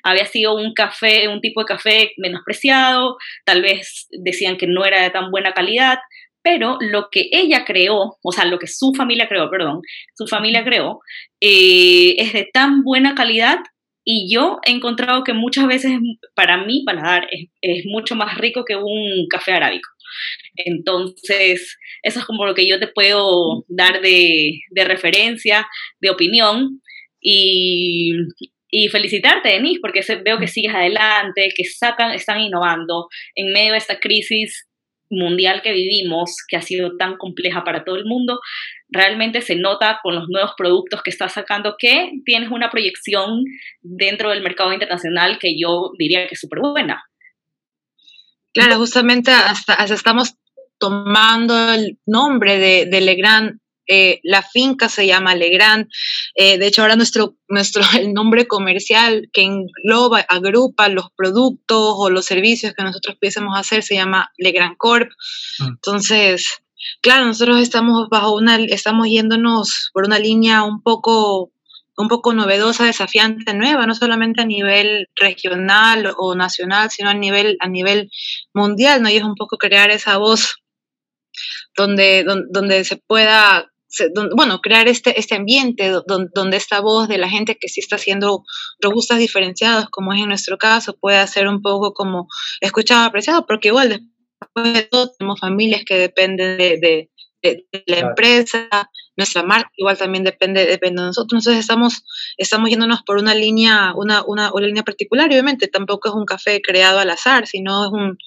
Había 0.04 0.26
sido 0.26 0.56
un 0.56 0.74
café, 0.74 1.28
un 1.30 1.40
tipo 1.40 1.62
de 1.62 1.66
café 1.66 2.12
menospreciado, 2.18 3.18
tal 3.46 3.62
vez 3.62 4.08
decían 4.12 4.58
que 4.58 4.68
no 4.68 4.86
era 4.86 5.02
de 5.02 5.10
tan 5.12 5.32
buena 5.32 5.54
calidad, 5.54 6.00
pero 6.44 6.78
lo 6.82 7.08
que 7.12 7.30
ella 7.32 7.66
creó, 7.66 8.18
o 8.22 8.32
sea, 8.32 8.46
lo 8.46 8.60
que 8.60 8.68
su 8.68 8.94
familia 8.96 9.28
creó, 9.28 9.50
perdón, 9.50 9.82
su 10.16 10.28
familia 10.28 10.64
creó, 10.64 11.00
eh, 11.40 12.16
es 12.18 12.34
de 12.34 12.50
tan 12.52 12.84
buena 12.84 13.16
calidad 13.16 13.60
y 14.04 14.34
yo 14.34 14.60
he 14.66 14.72
encontrado 14.72 15.24
que 15.24 15.34
muchas 15.34 15.68
veces 15.68 15.94
para 16.36 16.66
mí 16.66 16.84
paladar 16.86 17.28
es, 17.32 17.50
es 17.62 17.86
mucho 17.86 18.16
más 18.16 18.38
rico 18.38 18.66
que 18.66 18.76
un 18.76 19.28
café 19.30 19.54
arábico. 19.54 19.88
Entonces, 20.56 21.78
eso 22.04 22.20
es 22.20 22.26
como 22.26 22.46
lo 22.46 22.56
que 22.56 22.68
yo 22.68 22.80
te 22.80 22.88
puedo 22.88 23.66
dar 23.68 24.02
de, 24.02 24.60
de 24.70 24.84
referencia, 24.84 25.68
de 26.00 26.10
opinión. 26.10 26.82
Y, 27.20 28.14
y 28.72 28.88
felicitarte, 28.88 29.50
Denise, 29.50 29.80
porque 29.82 30.02
veo 30.24 30.40
que 30.40 30.48
sigues 30.48 30.74
adelante, 30.74 31.50
que 31.56 31.66
sacan, 31.66 32.12
están 32.14 32.40
innovando 32.40 33.08
en 33.36 33.52
medio 33.52 33.74
de 33.74 33.78
esta 33.78 34.00
crisis 34.00 34.68
mundial 35.12 35.62
que 35.62 35.74
vivimos, 35.74 36.36
que 36.48 36.56
ha 36.56 36.62
sido 36.62 36.96
tan 36.98 37.18
compleja 37.18 37.64
para 37.64 37.84
todo 37.84 37.98
el 37.98 38.06
mundo, 38.06 38.40
realmente 38.90 39.42
se 39.42 39.56
nota 39.56 40.00
con 40.02 40.16
los 40.16 40.28
nuevos 40.30 40.52
productos 40.58 41.02
que 41.04 41.10
estás 41.10 41.34
sacando 41.34 41.76
que 41.78 42.12
tienes 42.26 42.50
una 42.50 42.70
proyección 42.70 43.44
dentro 43.82 44.30
del 44.30 44.42
mercado 44.42 44.74
internacional 44.74 45.38
que 45.40 45.60
yo 45.60 45.92
diría 45.98 46.28
que 46.28 46.36
es 46.36 46.40
súper 46.40 46.60
buena. 46.60 47.04
Claro, 48.54 48.78
justamente 48.78 49.32
hasta, 49.32 49.76
estamos 49.86 50.36
tomando 50.78 51.72
el 51.74 52.00
nombre 52.06 52.58
de, 52.58 52.86
de 52.86 53.02
Legrand 53.02 53.62
eh, 53.94 54.22
la 54.24 54.42
finca 54.42 54.88
se 54.88 55.06
llama 55.06 55.36
Legrand. 55.36 55.88
Eh, 56.36 56.58
de 56.58 56.68
hecho, 56.68 56.82
ahora 56.82 56.96
nuestro, 56.96 57.36
nuestro 57.50 57.84
el 58.00 58.14
nombre 58.14 58.48
comercial 58.48 59.30
que 59.34 59.44
engloba, 59.44 60.20
agrupa 60.30 60.88
los 60.88 61.08
productos 61.16 61.96
o 61.98 62.10
los 62.10 62.26
servicios 62.26 62.74
que 62.74 62.84
nosotros 62.84 63.18
pudiésemos 63.20 63.60
hacer 63.60 63.84
se 63.84 63.96
llama 63.96 64.32
Legrand 64.38 64.78
Corp. 64.78 65.10
Mm. 65.60 65.68
Entonces, 65.68 66.48
claro, 67.02 67.26
nosotros 67.26 67.60
estamos 67.60 68.08
bajo 68.10 68.34
una, 68.34 68.56
estamos 68.56 69.10
yéndonos 69.10 69.90
por 69.94 70.06
una 70.06 70.20
línea 70.20 70.64
un 70.64 70.82
poco 70.82 71.52
un 71.98 72.08
poco 72.08 72.34
novedosa, 72.34 72.86
desafiante, 72.86 73.54
nueva, 73.54 73.86
no 73.86 73.96
solamente 73.96 74.42
a 74.42 74.46
nivel 74.46 75.10
regional 75.16 76.14
o 76.18 76.36
nacional, 76.36 76.90
sino 76.90 77.10
a 77.10 77.14
nivel, 77.14 77.58
a 77.60 77.68
nivel 77.68 78.10
mundial, 78.54 79.02
¿no? 79.02 79.10
Y 79.10 79.18
es 79.18 79.24
un 79.24 79.36
poco 79.36 79.58
crear 79.58 79.92
esa 79.92 80.18
voz 80.18 80.56
donde, 81.76 82.26
donde, 82.50 82.84
se 82.84 82.98
pueda 82.98 83.68
bueno, 84.36 84.60
crear 84.62 84.88
este, 84.88 85.20
este 85.20 85.36
ambiente 85.36 85.92
donde, 86.08 86.58
esta 86.58 86.80
voz 86.80 87.10
de 87.10 87.18
la 87.18 87.30
gente 87.30 87.58
que 87.60 87.68
sí 87.68 87.82
está 87.82 87.98
haciendo 87.98 88.44
robustas 88.80 89.20
diferenciados, 89.20 89.88
como 89.92 90.14
es 90.14 90.22
en 90.22 90.30
nuestro 90.30 90.58
caso, 90.58 90.96
pueda 90.98 91.26
ser 91.28 91.48
un 91.48 91.62
poco 91.62 91.94
como 91.94 92.28
escuchado, 92.62 93.06
apreciado, 93.06 93.46
porque 93.46 93.68
igual 93.68 94.02
después 94.40 94.74
de 94.74 94.84
todo 94.84 95.12
tenemos 95.12 95.40
familias 95.40 95.84
que 95.86 95.98
dependen 95.98 96.58
de, 96.58 96.78
de, 96.80 97.10
la 97.86 98.00
empresa, 98.00 98.68
nuestra 99.18 99.44
marca 99.44 99.72
igual 99.76 99.98
también 99.98 100.24
depende, 100.24 100.66
depende 100.66 101.02
de 101.02 101.08
nosotros. 101.08 101.42
Entonces 101.42 101.62
estamos, 101.62 102.04
estamos 102.38 102.70
yéndonos 102.70 103.02
por 103.04 103.18
una 103.18 103.34
línea, 103.34 103.94
una, 103.96 104.24
una, 104.26 104.54
una, 104.54 104.68
línea 104.68 104.84
particular. 104.84 105.28
obviamente 105.28 105.68
tampoco 105.68 106.10
es 106.10 106.16
un 106.16 106.26
café 106.26 106.62
creado 106.62 107.00
al 107.00 107.10
azar, 107.10 107.48
sino 107.48 107.86
es 107.86 107.92
un, 107.92 108.18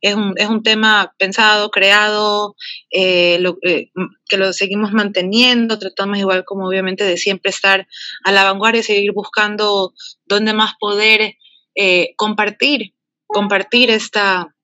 es 0.00 0.14
un, 0.14 0.34
es 0.36 0.48
un 0.48 0.62
tema 0.62 1.14
pensado, 1.18 1.70
creado, 1.70 2.56
eh, 2.90 3.38
lo, 3.40 3.58
eh, 3.62 3.90
que 4.28 4.36
lo 4.36 4.52
seguimos 4.52 4.92
manteniendo. 4.92 5.78
Tratamos 5.78 6.18
igual 6.18 6.44
como 6.44 6.66
obviamente 6.66 7.04
de 7.04 7.16
siempre 7.16 7.50
estar 7.50 7.86
a 8.24 8.32
la 8.32 8.44
vanguardia 8.44 8.80
y 8.80 8.84
seguir 8.84 9.12
buscando 9.12 9.92
dónde 10.26 10.52
más 10.52 10.74
poder 10.78 11.36
eh, 11.74 12.14
compartir, 12.16 12.94
compartir 13.26 13.90
esta, 13.90 14.54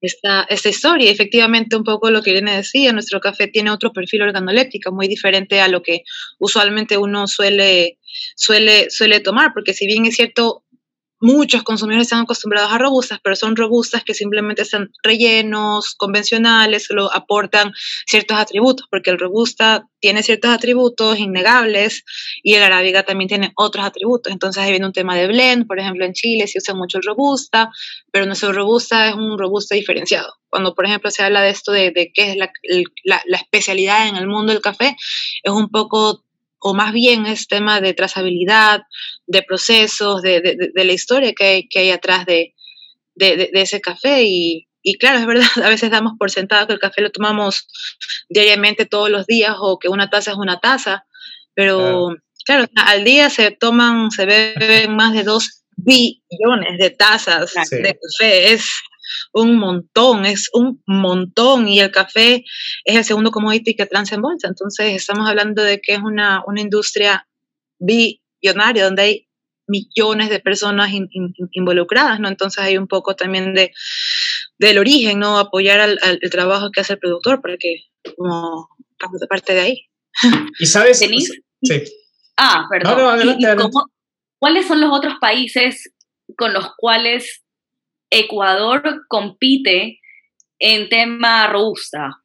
esta, 0.00 0.44
esta 0.48 0.68
historia. 0.68 1.10
Efectivamente, 1.10 1.76
un 1.76 1.84
poco 1.84 2.10
lo 2.10 2.22
que 2.22 2.30
Irene 2.30 2.56
decía, 2.56 2.92
nuestro 2.92 3.20
café 3.20 3.48
tiene 3.48 3.70
otro 3.70 3.92
perfil 3.92 4.22
organoléptico 4.22 4.92
muy 4.92 5.08
diferente 5.08 5.60
a 5.60 5.68
lo 5.68 5.82
que 5.82 6.02
usualmente 6.38 6.96
uno 6.96 7.26
suele, 7.26 7.98
suele, 8.36 8.90
suele 8.90 9.20
tomar, 9.20 9.52
porque 9.52 9.74
si 9.74 9.86
bien 9.86 10.06
es 10.06 10.16
cierto, 10.16 10.64
muchos 11.20 11.62
consumidores 11.62 12.06
están 12.06 12.22
acostumbrados 12.22 12.72
a 12.72 12.78
robustas, 12.78 13.20
pero 13.22 13.36
son 13.36 13.54
robustas 13.54 14.02
que 14.04 14.14
simplemente 14.14 14.62
están 14.62 14.90
rellenos, 15.02 15.94
convencionales, 15.94 16.86
solo 16.86 17.12
aportan 17.14 17.72
ciertos 18.06 18.38
atributos, 18.38 18.86
porque 18.90 19.10
el 19.10 19.18
robusta 19.18 19.86
tiene 20.00 20.22
ciertos 20.22 20.50
atributos 20.50 21.18
innegables 21.18 22.04
y 22.42 22.54
el 22.54 22.62
arábiga 22.62 23.02
también 23.02 23.28
tiene 23.28 23.52
otros 23.56 23.84
atributos. 23.84 24.32
Entonces 24.32 24.62
ahí 24.62 24.70
viene 24.70 24.86
un 24.86 24.92
tema 24.92 25.14
de 25.14 25.28
blend, 25.28 25.66
por 25.66 25.78
ejemplo 25.78 26.06
en 26.06 26.14
Chile 26.14 26.46
se 26.46 26.58
usa 26.58 26.74
mucho 26.74 26.98
el 26.98 27.04
robusta, 27.04 27.70
pero 28.10 28.24
nuestro 28.24 28.52
robusta 28.52 29.08
es 29.08 29.14
un 29.14 29.38
robusta 29.38 29.74
diferenciado. 29.74 30.32
Cuando 30.48 30.74
por 30.74 30.86
ejemplo 30.86 31.10
se 31.10 31.22
habla 31.22 31.42
de 31.42 31.50
esto 31.50 31.70
de, 31.70 31.92
qué 32.14 32.30
es 32.30 32.36
la, 32.36 32.50
la 33.04 33.36
especialidad 33.36 34.08
en 34.08 34.16
el 34.16 34.26
mundo 34.26 34.52
del 34.52 34.62
café, 34.62 34.96
es 35.42 35.52
un 35.52 35.68
poco 35.68 36.24
o 36.60 36.74
más 36.74 36.92
bien 36.92 37.26
es 37.26 37.48
tema 37.48 37.80
de 37.80 37.94
trazabilidad, 37.94 38.82
de 39.26 39.42
procesos, 39.42 40.22
de, 40.22 40.40
de, 40.40 40.84
la 40.84 40.92
historia 40.92 41.32
que 41.32 41.44
hay, 41.44 41.68
que 41.68 41.80
hay 41.80 41.90
atrás 41.90 42.26
de, 42.26 42.54
ese 43.16 43.80
café. 43.80 44.22
Y, 44.24 44.68
y, 44.82 44.98
claro, 44.98 45.18
es 45.18 45.26
verdad, 45.26 45.46
a 45.64 45.68
veces 45.68 45.90
damos 45.90 46.12
por 46.18 46.30
sentado 46.30 46.66
que 46.66 46.74
el 46.74 46.78
café 46.78 47.00
lo 47.02 47.10
tomamos 47.10 47.66
diariamente 48.28 48.86
todos 48.86 49.10
los 49.10 49.26
días 49.26 49.56
o 49.58 49.78
que 49.78 49.88
una 49.88 50.10
taza 50.10 50.32
es 50.32 50.36
una 50.36 50.60
taza, 50.60 51.06
pero 51.54 52.16
claro, 52.44 52.66
al 52.76 53.04
día 53.04 53.30
se 53.30 53.50
toman, 53.50 54.10
se 54.10 54.26
beben 54.26 54.94
más 54.94 55.12
de 55.12 55.24
dos 55.24 55.64
billones 55.76 56.78
de 56.78 56.90
tazas 56.90 57.52
de 57.70 57.98
café. 57.98 58.52
Es, 58.52 58.70
un 59.32 59.56
montón, 59.56 60.26
es 60.26 60.48
un 60.52 60.82
montón 60.86 61.68
y 61.68 61.80
el 61.80 61.90
café 61.90 62.44
es 62.84 62.96
el 62.96 63.04
segundo 63.04 63.30
commodity 63.30 63.74
que 63.74 63.86
transa 63.86 64.14
en 64.14 64.22
bolsa. 64.22 64.48
Entonces 64.48 64.94
estamos 64.94 65.28
hablando 65.28 65.62
de 65.62 65.80
que 65.80 65.94
es 65.94 66.00
una, 66.00 66.42
una 66.46 66.60
industria 66.60 67.26
billonaria 67.78 68.84
donde 68.84 69.02
hay 69.02 69.26
millones 69.66 70.30
de 70.30 70.40
personas 70.40 70.90
involucradas, 71.52 72.18
¿no? 72.20 72.28
Entonces 72.28 72.62
hay 72.62 72.76
un 72.76 72.88
poco 72.88 73.14
también 73.14 73.54
de 73.54 73.72
del 74.58 74.78
origen, 74.78 75.18
¿no? 75.18 75.38
Apoyar 75.38 75.80
al, 75.80 76.20
trabajo 76.30 76.70
que 76.70 76.80
hace 76.80 76.94
el 76.94 76.98
productor, 76.98 77.40
porque 77.40 77.84
como 78.16 78.68
parte 79.28 79.54
de 79.54 79.60
ahí. 79.60 79.86
¿Y 80.58 80.66
sabes? 80.66 80.98
Sí. 80.98 81.84
Ah, 82.36 82.66
perdón. 82.70 83.38
¿Cuáles 84.38 84.66
son 84.66 84.80
los 84.80 84.90
otros 84.92 85.14
países 85.20 85.92
con 86.36 86.52
los 86.52 86.74
cuales 86.76 87.42
Ecuador 88.10 89.04
compite 89.08 90.00
en 90.58 90.88
tema 90.88 91.46
robusta? 91.46 92.22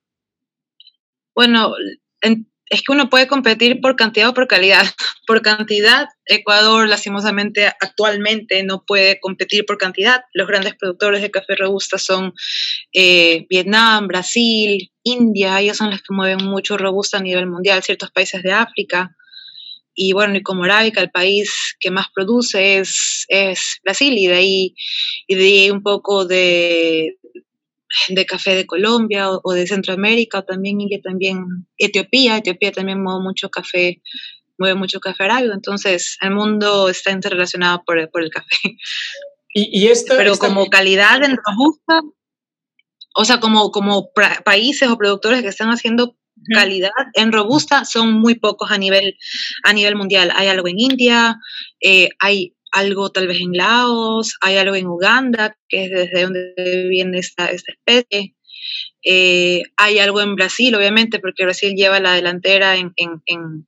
Bueno, 1.33 1.73
es 2.21 2.81
que 2.81 2.91
uno 2.91 3.09
puede 3.09 3.27
competir 3.27 3.79
por 3.81 3.95
cantidad 3.95 4.29
o 4.29 4.33
por 4.33 4.47
calidad. 4.47 4.83
Por 5.27 5.41
cantidad, 5.41 6.07
Ecuador 6.27 6.87
lastimosamente 6.87 7.65
actualmente 7.65 8.61
no 8.61 8.85
puede 8.85 9.19
competir 9.19 9.65
por 9.65 9.79
cantidad. 9.79 10.21
Los 10.35 10.47
grandes 10.47 10.75
productores 10.75 11.23
de 11.23 11.31
café 11.31 11.55
robusta 11.55 11.97
son 11.97 12.31
eh, 12.93 13.47
Vietnam, 13.49 14.07
Brasil, 14.07 14.91
India, 15.01 15.59
ellos 15.59 15.77
son 15.77 15.89
los 15.89 16.03
que 16.03 16.13
mueven 16.13 16.45
mucho 16.45 16.77
robusta 16.77 17.17
a 17.17 17.21
nivel 17.21 17.47
mundial, 17.47 17.81
ciertos 17.81 18.11
países 18.11 18.43
de 18.43 18.51
África. 18.51 19.15
Y 19.95 20.11
bueno, 20.11 20.35
y 20.35 20.43
como 20.43 20.65
Arábica, 20.65 21.01
el 21.01 21.09
país 21.09 21.75
que 21.79 21.89
más 21.89 22.07
produce 22.13 22.79
es, 22.79 23.25
es 23.29 23.79
Brasil, 23.83 24.13
y 24.17 24.27
de 24.27 24.35
ahí, 24.35 24.75
y 25.27 25.35
de 25.35 25.43
ahí 25.43 25.71
un 25.71 25.81
poco 25.81 26.25
de, 26.25 27.17
de 28.09 28.25
café 28.25 28.55
de 28.55 28.65
Colombia 28.65 29.29
o, 29.31 29.53
de 29.53 29.65
Centroamérica, 29.65 30.39
o 30.39 30.43
también 30.43 30.81
India, 30.81 30.99
también 31.01 31.45
Etiopía, 31.77 32.37
Etiopía 32.37 32.73
también 32.73 33.01
mueve 33.01 33.23
mucho 33.23 33.49
café, 33.49 34.01
mueve 34.57 34.75
mucho 34.75 34.99
café 34.99 35.23
arábigo, 35.23 35.53
entonces 35.53 36.17
el 36.21 36.31
mundo 36.31 36.89
está 36.89 37.11
interrelacionado 37.11 37.83
por, 37.85 38.09
por 38.11 38.21
el 38.21 38.29
café. 38.29 38.77
Y, 39.57 39.69
y 39.85 39.87
esto, 39.87 40.15
Pero 40.17 40.37
como 40.37 40.67
calidad 40.67 41.23
en 41.23 41.37
robusta, 41.37 42.01
o 43.15 43.23
sea, 43.23 43.39
como, 43.39 43.71
como 43.71 44.11
países 44.43 44.89
o 44.89 44.97
productores 44.97 45.41
que 45.41 45.47
están 45.47 45.69
haciendo 45.69 46.17
calidad 46.53 46.91
en 47.13 47.31
robusta 47.31 47.85
son 47.85 48.13
muy 48.13 48.35
pocos 48.35 48.71
a 48.71 48.77
nivel, 48.77 49.17
a 49.63 49.73
nivel 49.73 49.95
mundial. 49.95 50.31
Hay 50.35 50.47
algo 50.47 50.67
en 50.67 50.79
India, 50.79 51.37
eh, 51.81 52.09
hay 52.19 52.55
algo 52.71 53.09
tal 53.11 53.27
vez 53.27 53.39
en 53.39 53.53
Laos, 53.53 54.35
hay 54.41 54.57
algo 54.57 54.75
en 54.75 54.87
Uganda, 54.87 55.57
que 55.69 55.85
es 55.85 55.91
desde 55.91 56.23
donde 56.23 56.53
viene 56.89 57.19
esta, 57.19 57.47
esta 57.47 57.71
especie. 57.71 58.35
Eh, 59.03 59.63
hay 59.77 59.99
algo 59.99 60.19
en 60.21 60.35
Brasil, 60.35 60.75
obviamente, 60.75 61.19
porque 61.19 61.45
Brasil 61.45 61.73
lleva 61.75 61.99
la 61.99 62.13
delantera 62.13 62.75
en, 62.75 62.91
en, 62.95 63.21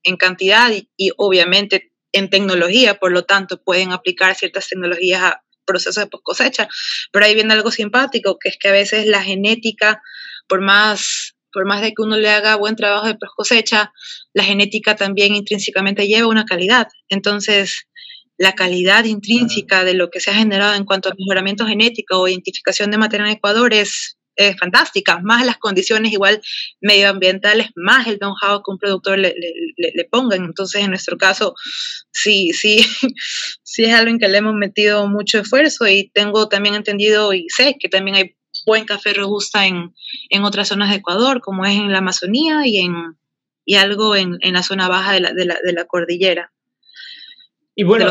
en, 0.03 0.17
cantidad 0.17 0.71
y, 0.71 0.89
y, 0.97 1.11
obviamente 1.17 1.91
en 2.11 2.29
tecnología, 2.29 2.95
por 2.95 3.11
lo 3.11 3.23
tanto 3.23 3.61
pueden 3.63 3.91
aplicar 3.91 4.35
ciertas 4.35 4.67
tecnologías 4.67 5.21
a 5.21 5.43
procesos 5.65 6.03
de 6.03 6.07
post 6.07 6.23
cosecha. 6.23 6.67
Pero 7.11 7.25
ahí 7.25 7.35
viene 7.35 7.53
algo 7.53 7.69
simpático, 7.69 8.39
que 8.39 8.49
es 8.49 8.57
que 8.59 8.69
a 8.69 8.71
veces 8.71 9.05
la 9.05 9.21
genética, 9.21 10.01
por 10.47 10.61
más 10.61 11.35
por 11.57 11.65
más 11.65 11.81
de 11.81 11.87
que 11.87 12.03
uno 12.03 12.17
le 12.17 12.29
haga 12.29 12.55
buen 12.55 12.75
trabajo 12.75 13.07
de 13.07 13.17
cosecha, 13.35 13.91
la 14.31 14.43
genética 14.43 14.95
también 14.95 15.33
intrínsecamente 15.33 16.05
lleva 16.05 16.27
una 16.27 16.45
calidad. 16.45 16.87
Entonces, 17.09 17.87
la 18.37 18.53
calidad 18.53 19.05
intrínseca 19.05 19.83
de 19.83 19.95
lo 19.95 20.11
que 20.11 20.19
se 20.19 20.29
ha 20.29 20.35
generado 20.35 20.75
en 20.75 20.85
cuanto 20.85 21.09
a 21.09 21.15
mejoramiento 21.17 21.65
genético 21.65 22.19
o 22.19 22.27
identificación 22.27 22.91
de 22.91 22.99
materia 22.99 23.25
en 23.25 23.31
Ecuador 23.31 23.73
es, 23.73 24.19
fantástica, 24.59 25.19
más 25.23 25.47
las 25.47 25.57
condiciones 25.57 26.13
igual 26.13 26.39
medioambientales, 26.79 27.69
más 27.75 28.05
el 28.05 28.19
know-how 28.19 28.61
que 28.61 28.69
un 28.69 28.77
productor 28.77 29.17
le, 29.17 29.33
le, 29.77 29.91
le, 29.95 30.05
ponga. 30.05 30.35
Entonces, 30.35 30.83
en 30.83 30.91
nuestro 30.91 31.17
caso, 31.17 31.55
sí, 32.11 32.51
sí, 32.53 32.85
sí 33.63 33.85
es 33.85 33.95
algo 33.95 34.11
en 34.11 34.19
que 34.19 34.27
le 34.27 34.37
hemos 34.37 34.53
metido 34.53 35.07
mucho 35.07 35.39
esfuerzo 35.39 35.87
y 35.87 36.11
tengo 36.13 36.49
también 36.49 36.75
entendido 36.75 37.33
y 37.33 37.47
sé 37.49 37.77
que 37.79 37.89
también 37.89 38.15
hay 38.15 38.36
buen 38.67 38.85
café 38.85 39.13
robusta 39.13 39.65
en, 39.65 39.95
en 40.29 40.43
otras 40.43 40.67
zonas 40.67 40.91
de 40.91 40.97
Ecuador, 40.97 41.41
como 41.41 41.65
es 41.65 41.75
en 41.75 41.91
la 41.91 41.99
Amazonía 41.99 42.61
y, 42.65 42.79
en, 42.79 42.93
y 43.65 43.75
algo 43.75 44.15
en, 44.15 44.37
en 44.41 44.53
la 44.53 44.61
zona 44.61 44.89
baja 44.89 45.13
de 45.13 45.21
la, 45.21 45.33
de 45.33 45.45
la, 45.45 45.57
de 45.63 45.73
la 45.73 45.85
cordillera. 45.85 46.51
Y 47.79 47.83
bueno, 47.83 48.09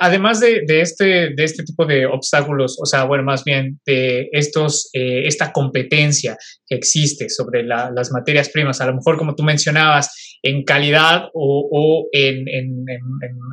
además 0.00 0.40
de, 0.40 0.62
de, 0.66 0.80
este, 0.80 1.04
de 1.32 1.44
este 1.44 1.62
tipo 1.62 1.86
de 1.86 2.06
obstáculos, 2.06 2.76
o 2.82 2.86
sea, 2.86 3.04
bueno, 3.04 3.22
más 3.22 3.44
bien 3.44 3.78
de 3.86 4.28
estos, 4.32 4.90
eh, 4.92 5.28
esta 5.28 5.52
competencia 5.52 6.36
que 6.66 6.74
existe 6.74 7.28
sobre 7.28 7.62
las 7.62 8.10
materias 8.10 8.48
primas, 8.48 8.80
a 8.80 8.86
lo 8.86 8.94
mejor 8.96 9.16
como 9.16 9.36
tú 9.36 9.44
mencionabas, 9.44 10.38
en 10.42 10.64
calidad 10.64 11.26
o, 11.34 11.68
o 11.70 12.08
en, 12.10 12.48
en, 12.48 12.84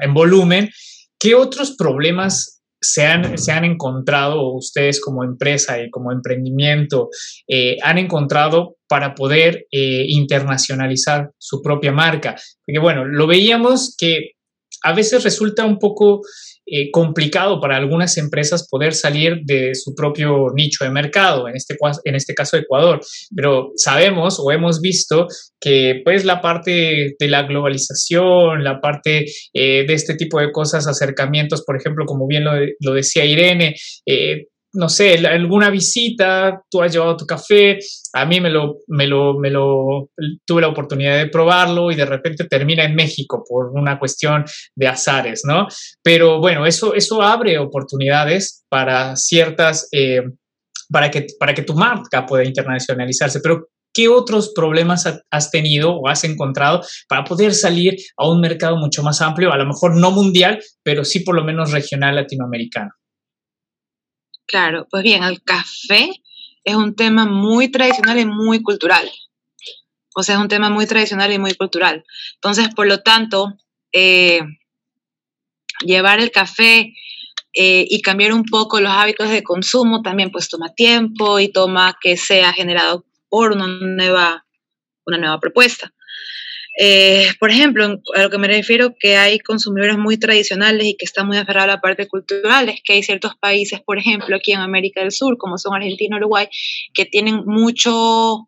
en, 0.02 0.14
volumen, 0.16 0.72
¿qué 1.20 1.36
otros 1.36 1.76
problemas 1.78 2.57
se 2.90 3.06
han, 3.06 3.38
se 3.38 3.52
han 3.52 3.66
encontrado 3.66 4.54
ustedes 4.54 5.02
como 5.02 5.24
empresa 5.24 5.82
y 5.82 5.90
como 5.90 6.14
emprendimiento, 6.14 7.10
eh, 7.48 7.76
han 7.84 7.98
encontrado 7.98 8.78
para 8.88 9.14
poder 9.14 9.66
eh, 9.72 10.06
internacionalizar 10.08 11.32
su 11.38 11.62
propia 11.62 11.92
marca? 11.92 12.36
Porque 12.66 12.80
bueno, 12.80 13.06
lo 13.06 13.28
veíamos 13.28 13.94
que 13.98 14.37
a 14.88 14.94
veces 14.94 15.24
resulta 15.24 15.66
un 15.66 15.80
poco 15.80 16.22
eh, 16.66 16.92
complicado 16.92 17.60
para 17.60 17.78
algunas 17.78 18.18
empresas 18.18 18.68
poder 18.70 18.94
salir 18.94 19.40
de 19.44 19.74
su 19.74 19.94
propio 19.94 20.48
nicho 20.54 20.86
de 20.86 20.92
mercado, 20.92 21.48
en 21.48 21.56
este, 21.56 21.76
en 22.06 22.16
este 22.16 22.34
caso 22.34 22.58
Ecuador, 22.58 23.02
pero 23.36 23.72
sabemos 23.76 24.38
o 24.40 24.52
hemos 24.52 24.80
visto 24.80 25.28
que 25.60 26.02
pues 26.06 26.24
la 26.24 26.42
parte 26.42 27.16
de 27.20 27.28
la 27.28 27.44
globalización, 27.44 28.64
la 28.64 28.80
parte 28.80 29.26
eh, 29.54 29.86
de 29.86 29.94
este 29.94 30.16
tipo 30.16 30.40
de 30.40 30.52
cosas, 30.52 30.88
acercamientos, 30.88 31.64
por 31.66 31.76
ejemplo, 31.78 32.06
como 32.06 32.28
bien 32.28 32.46
lo, 32.46 32.94
decía 32.94 33.26
Irene, 33.26 33.76
eh, 34.06 34.48
no 34.78 34.90
sé, 34.90 35.18
alguna 35.26 35.72
visita, 35.72 36.62
tú 36.70 36.84
has 36.84 36.94
llevado 36.94 37.18
tu 37.18 37.26
café, 37.26 37.80
a 38.14 38.26
mí 38.26 38.40
me 38.40 38.52
lo, 38.52 38.78
me 38.88 39.08
lo, 39.08 39.34
me 39.40 39.50
lo, 39.50 40.12
tuve 40.46 40.62
la 40.62 40.68
oportunidad 40.68 41.18
de 41.18 41.30
probarlo 41.30 41.90
y 41.90 41.96
de 41.96 42.06
repente 42.06 42.44
termina 42.44 42.84
en 42.84 42.94
México 42.94 43.44
por 43.48 43.72
una 43.72 43.98
cuestión 43.98 44.46
de 44.76 44.88
azares, 44.88 45.42
¿no? 45.46 45.68
Pero 46.04 46.40
bueno, 46.40 46.68
eso, 46.68 46.94
eso 46.94 47.24
abre 47.24 47.58
oportunidades 47.58 48.66
para 48.70 49.16
ciertas, 49.16 49.90
eh, 49.92 50.22
para, 50.92 51.10
que, 51.10 51.26
para 51.40 51.56
que 51.56 51.64
tu 51.64 51.74
marca 51.74 52.28
pueda 52.28 52.44
internacionalizarse, 52.44 53.40
pero 53.42 53.70
¿qué 53.92 54.08
otros 54.08 54.54
problemas 54.54 55.12
has 55.32 55.50
tenido 55.50 55.96
o 55.96 56.08
has 56.08 56.24
encontrado 56.24 56.84
para 57.10 57.24
poder 57.24 57.56
salir 57.56 57.96
a 58.16 58.30
un 58.30 58.42
mercado 58.42 58.78
mucho 58.78 59.02
más 59.02 59.24
amplio, 59.24 59.52
a 59.52 59.58
lo 59.58 59.66
mejor 59.66 59.96
no 59.96 60.12
mundial, 60.12 60.60
pero 60.84 61.04
sí 61.04 61.22
por 61.22 61.34
lo 61.34 61.44
menos 61.44 61.72
regional 61.72 62.16
latinoamericano? 62.16 62.92
Claro, 64.48 64.88
pues 64.90 65.04
bien, 65.04 65.24
el 65.24 65.44
café 65.44 66.10
es 66.64 66.76
un 66.76 66.96
tema 66.96 67.26
muy 67.26 67.70
tradicional 67.70 68.18
y 68.18 68.26
muy 68.26 68.64
cultural. 68.64 69.10
O 70.16 70.24
sea, 70.24 70.36
es 70.36 70.42
un 70.42 70.48
tema 70.48 70.70
muy 70.70 70.88
tradicional 70.88 71.32
y 71.34 71.38
muy 71.38 71.54
cultural. 71.54 72.06
Entonces, 72.36 72.70
por 72.74 72.88
lo 72.88 73.02
tanto, 73.02 73.54
eh, 73.92 74.42
llevar 75.82 76.20
el 76.20 76.32
café 76.32 76.94
eh, 77.54 77.86
y 77.90 78.02
cambiar 78.02 78.34
un 78.34 78.46
poco 78.46 78.80
los 78.80 78.92
hábitos 78.92 79.30
de 79.30 79.44
consumo 79.44 80.02
también 80.02 80.32
pues 80.32 80.50
toma 80.50 80.74
tiempo 80.74 81.40
y 81.40 81.52
toma 81.52 81.98
que 82.02 82.16
sea 82.18 82.54
generado 82.54 83.06
por 83.30 83.52
una 83.52 83.68
nueva, 83.68 84.46
una 85.06 85.18
nueva 85.18 85.40
propuesta. 85.40 85.94
Eh, 86.80 87.30
por 87.40 87.50
ejemplo, 87.50 88.00
a 88.16 88.22
lo 88.22 88.30
que 88.30 88.38
me 88.38 88.48
refiero 88.48 88.94
que 89.00 89.18
hay 89.18 89.40
consumidores 89.40 89.98
muy 89.98 90.18
tradicionales 90.18 90.86
y 90.86 90.96
que 90.96 91.06
están 91.06 91.26
muy 91.26 91.38
aferrados 91.38 91.70
a 91.70 91.76
la 91.76 91.82
parte 91.82 92.08
cultural, 92.08 92.70
es 92.70 92.82
que 92.84 92.94
hay 92.94 93.04
ciertos 93.04 93.34
países, 93.36 93.82
por 93.82 93.98
ejemplo, 93.98 94.36
aquí 94.36 94.52
en 94.52 94.60
América 94.60 95.02
del 95.02 95.12
Sur, 95.12 95.38
como 95.38 95.58
son 95.58 95.74
Argentina 95.76 96.18
Uruguay, 96.18 96.48
que 96.94 97.06
tienen 97.06 97.42
mucho, 97.48 98.48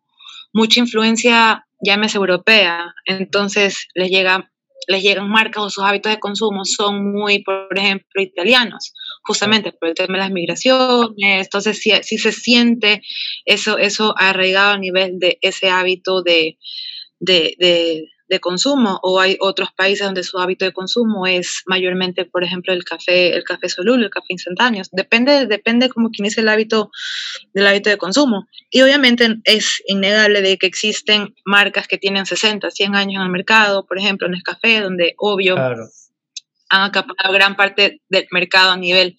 mucha 0.52 0.78
influencia, 0.78 1.66
llámese 1.80 2.18
europea, 2.18 2.94
entonces 3.04 3.88
les 3.94 4.10
llega 4.10 4.48
les 4.88 5.02
llegan 5.02 5.28
marcas 5.28 5.62
o 5.62 5.70
sus 5.70 5.84
hábitos 5.84 6.10
de 6.10 6.18
consumo 6.18 6.64
son 6.64 7.12
muy, 7.12 7.42
por 7.42 7.76
ejemplo, 7.76 8.22
italianos, 8.22 8.92
justamente 9.22 9.72
por 9.72 9.88
el 9.90 9.94
tema 9.94 10.14
de 10.14 10.18
las 10.20 10.30
migraciones, 10.30 11.44
entonces 11.46 11.78
sí, 11.78 11.92
sí 12.02 12.18
se 12.18 12.32
siente 12.32 13.02
eso, 13.44 13.78
eso 13.78 14.14
arraigado 14.16 14.72
a 14.72 14.78
nivel 14.78 15.18
de 15.18 15.38
ese 15.42 15.68
hábito 15.68 16.22
de, 16.22 16.58
de, 17.20 17.54
de 17.58 18.08
consumo 18.38 19.00
o 19.02 19.18
hay 19.18 19.36
otros 19.40 19.70
países 19.72 20.06
donde 20.06 20.22
su 20.22 20.38
hábito 20.38 20.64
de 20.64 20.72
consumo 20.72 21.26
es 21.26 21.62
mayormente, 21.66 22.24
por 22.26 22.44
ejemplo, 22.44 22.72
el 22.72 22.84
café, 22.84 23.34
el 23.34 23.42
café 23.42 23.68
soluble, 23.68 24.04
el 24.04 24.10
café 24.10 24.26
instantáneo. 24.28 24.84
Depende, 24.92 25.46
depende 25.46 25.88
como 25.88 26.10
quién 26.10 26.26
es 26.26 26.38
el 26.38 26.48
hábito 26.48 26.90
del 27.54 27.66
hábito 27.66 27.90
de 27.90 27.96
consumo. 27.96 28.46
Y 28.70 28.82
obviamente 28.82 29.38
es 29.44 29.82
innegable 29.86 30.42
de 30.42 30.58
que 30.58 30.66
existen 30.66 31.34
marcas 31.44 31.88
que 31.88 31.98
tienen 31.98 32.26
60, 32.26 32.70
100 32.70 32.94
años 32.94 33.16
en 33.16 33.22
el 33.22 33.30
mercado, 33.30 33.86
por 33.86 33.98
ejemplo, 33.98 34.28
en 34.28 34.34
café, 34.42 34.80
donde 34.80 35.14
obvio 35.18 35.56
han 36.68 36.82
acaparado 36.82 37.34
gran 37.34 37.56
parte 37.56 38.00
del 38.08 38.26
mercado 38.30 38.70
a 38.70 38.76
nivel 38.76 39.16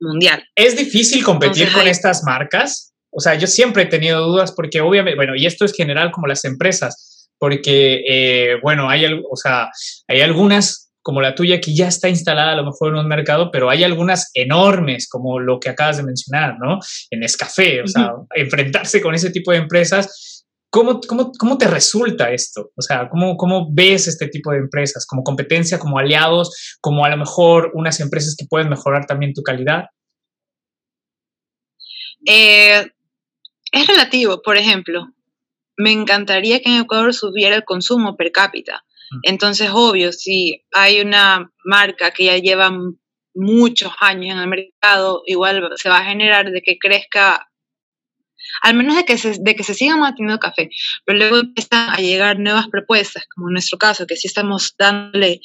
mundial. 0.00 0.44
¿Es 0.54 0.76
difícil 0.76 1.24
competir 1.24 1.72
con 1.72 1.86
estas 1.86 2.22
marcas? 2.24 2.92
O 3.10 3.20
sea, 3.20 3.34
yo 3.34 3.46
siempre 3.46 3.84
he 3.84 3.86
tenido 3.86 4.26
dudas 4.26 4.52
porque 4.52 4.80
obviamente, 4.80 5.16
bueno, 5.16 5.36
y 5.36 5.46
esto 5.46 5.64
es 5.64 5.72
general 5.72 6.10
como 6.10 6.26
las 6.26 6.44
empresas, 6.44 7.03
porque, 7.38 8.02
eh, 8.08 8.56
bueno, 8.62 8.88
hay, 8.88 9.04
o 9.06 9.36
sea, 9.36 9.70
hay 10.08 10.20
algunas 10.20 10.84
como 11.04 11.20
la 11.20 11.34
tuya 11.34 11.60
que 11.60 11.74
ya 11.76 11.86
está 11.86 12.08
instalada 12.08 12.52
a 12.52 12.56
lo 12.56 12.64
mejor 12.64 12.88
en 12.88 13.00
un 13.00 13.06
mercado, 13.06 13.50
pero 13.50 13.68
hay 13.68 13.84
algunas 13.84 14.30
enormes, 14.32 15.06
como 15.06 15.38
lo 15.38 15.60
que 15.60 15.68
acabas 15.68 15.98
de 15.98 16.02
mencionar, 16.02 16.56
¿no? 16.58 16.78
En 17.10 17.22
Escafé, 17.22 17.82
o 17.82 17.86
sea, 17.86 18.12
enfrentarse 18.34 19.02
con 19.02 19.14
ese 19.14 19.30
tipo 19.30 19.52
de 19.52 19.58
empresas, 19.58 20.46
¿cómo, 20.70 21.00
cómo, 21.06 21.30
cómo 21.38 21.58
te 21.58 21.68
resulta 21.68 22.32
esto? 22.32 22.70
O 22.74 22.80
sea, 22.80 23.10
¿cómo, 23.10 23.36
¿cómo 23.36 23.68
ves 23.70 24.08
este 24.08 24.28
tipo 24.28 24.50
de 24.50 24.58
empresas? 24.60 25.04
¿Como 25.06 25.22
competencia, 25.22 25.78
como 25.78 25.98
aliados, 25.98 26.78
como 26.80 27.04
a 27.04 27.10
lo 27.10 27.18
mejor 27.18 27.70
unas 27.74 28.00
empresas 28.00 28.34
que 28.34 28.46
pueden 28.48 28.70
mejorar 28.70 29.04
también 29.04 29.34
tu 29.34 29.42
calidad? 29.42 29.84
Eh, 32.26 32.82
es 33.72 33.86
relativo, 33.86 34.40
por 34.40 34.56
ejemplo 34.56 35.13
me 35.76 35.92
encantaría 35.92 36.60
que 36.60 36.70
en 36.70 36.82
Ecuador 36.82 37.12
subiera 37.14 37.56
el 37.56 37.64
consumo 37.64 38.16
per 38.16 38.32
cápita. 38.32 38.84
Mm. 39.10 39.18
Entonces, 39.22 39.70
obvio, 39.72 40.12
si 40.12 40.64
hay 40.72 41.00
una 41.00 41.50
marca 41.64 42.10
que 42.10 42.24
ya 42.24 42.38
lleva 42.38 42.70
muchos 43.34 43.92
años 44.00 44.36
en 44.36 44.42
el 44.42 44.48
mercado, 44.48 45.22
igual 45.26 45.70
se 45.76 45.88
va 45.88 45.98
a 45.98 46.04
generar 46.04 46.50
de 46.50 46.62
que 46.62 46.78
crezca 46.78 47.48
al 48.62 48.74
menos 48.74 48.96
de 48.96 49.04
que 49.04 49.18
se, 49.18 49.36
de 49.40 49.54
que 49.54 49.64
se 49.64 49.74
siga 49.74 49.96
manteniendo 49.96 50.38
café, 50.38 50.70
pero 51.04 51.18
luego 51.18 51.36
empiezan 51.38 51.90
a 51.90 51.96
llegar 51.96 52.38
nuevas 52.38 52.68
propuestas, 52.68 53.24
como 53.34 53.48
en 53.48 53.54
nuestro 53.54 53.78
caso, 53.78 54.06
que 54.06 54.16
sí 54.16 54.28
estamos 54.28 54.74
dándole, 54.78 55.40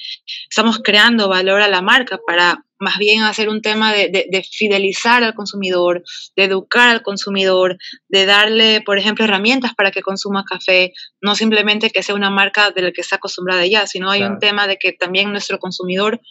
estamos 0.50 0.80
creando 0.84 1.30
valor 1.30 1.62
a 1.62 1.68
la 1.68 1.82
marca 1.82 2.20
para 2.26 2.64
más 2.80 2.98
bien 2.98 3.24
hacer 3.24 3.50
un 3.50 3.62
tema 3.62 3.94
de, 3.94 4.10
de, 4.10 4.44
fidelizar 4.44 5.22
al 5.24 5.34
consumidor, 5.34 6.02
de 6.38 6.46
educar 6.46 6.90
al 6.90 7.02
consumidor, 7.04 7.78
de 8.08 8.26
darle, 8.26 8.82
por 8.82 8.98
ejemplo, 8.98 9.26
herramientas 9.26 9.76
para 9.76 9.92
que 9.92 10.02
consuma 10.02 10.46
café, 10.46 10.94
no 11.22 11.36
simplemente 11.36 11.90
que 11.90 12.04
sea 12.04 12.16
una 12.16 12.30
marca 12.30 12.72
de 12.72 12.82
la 12.82 12.92
que 12.92 13.02
está 13.02 13.18
acostumbrada 13.18 13.66
ya, 13.66 13.86
sino 13.86 14.10
hay 14.10 14.24
un 14.24 14.40
tema 14.40 14.66
de 14.66 14.78
que 14.78 14.94
también 14.94 15.32
nuestro 15.32 15.60
consumidor 15.60 16.22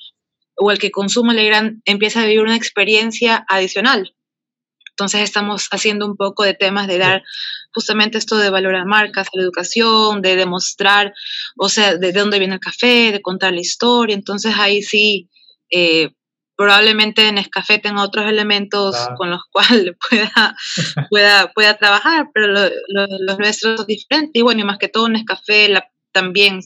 o 0.57 0.71
el 0.73 0.79
que 0.79 0.91
consuma 0.91 1.35
Legrand 1.35 1.81
empieza 1.85 2.21
a 2.21 2.25
vivir 2.25 2.41
una 2.41 2.57
experiencia 2.57 3.45
adicional. 3.49 4.15
Entonces 4.99 5.21
estamos 5.21 5.69
haciendo 5.71 6.07
un 6.07 6.17
poco 6.17 6.43
de 6.43 6.55
temas 6.55 6.89
de 6.89 6.99
dar 6.99 7.23
justamente 7.73 8.19
esto 8.19 8.37
de 8.37 8.51
valorar 8.51 8.85
marcas, 8.85 9.29
la 9.33 9.45
educación, 9.45 10.23
de 10.23 10.35
demostrar, 10.35 11.15
o 11.57 11.69
sea, 11.69 11.97
de, 11.97 12.13
dónde 12.13 12.41
viene 12.41 12.55
el 12.55 12.61
café, 12.61 13.13
de 13.13 13.23
contar 13.23 13.53
la 13.53 13.61
historia. 13.61 14.17
Entonces 14.17 14.55
ahí 14.59 14.83
sí, 14.83 15.31
eh, 15.71 16.11
probablemente 16.57 17.29
en 17.29 17.39
Escafé 17.39 17.79
tenga 17.79 18.03
otros 18.03 18.27
elementos 18.27 18.97
con 19.17 19.31
los 19.31 19.43
cuales 19.53 19.95
pueda, 20.11 20.57
pueda, 21.09 21.53
pueda 21.53 21.79
trabajar, 21.79 22.31
pero 22.35 22.49
los 22.49 23.39
nuestros 23.39 23.77
son 23.77 23.87
diferentes. 23.87 24.33
Y 24.35 24.43
bueno, 24.43 24.63
y 24.63 24.65
más 24.65 24.79
que 24.79 24.89
todo 24.89 25.07
en 25.07 25.15
Escafé 25.15 25.69
la, 25.69 25.89
también 26.11 26.61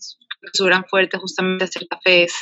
su 0.55 0.65
gran 0.65 0.87
fuerte 0.87 1.19
justamente 1.19 1.65
hacer 1.65 1.87
cafés, 1.87 2.33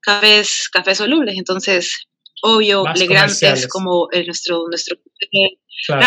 cafés, 0.00 0.68
cafés 0.68 0.98
solubles. 0.98 1.38
Entonces, 1.38 2.07
obvio, 2.42 2.84
Legrand 2.94 3.32
es 3.40 3.68
como 3.68 4.08
el, 4.10 4.26
nuestro, 4.26 4.64
nuestro 4.68 4.96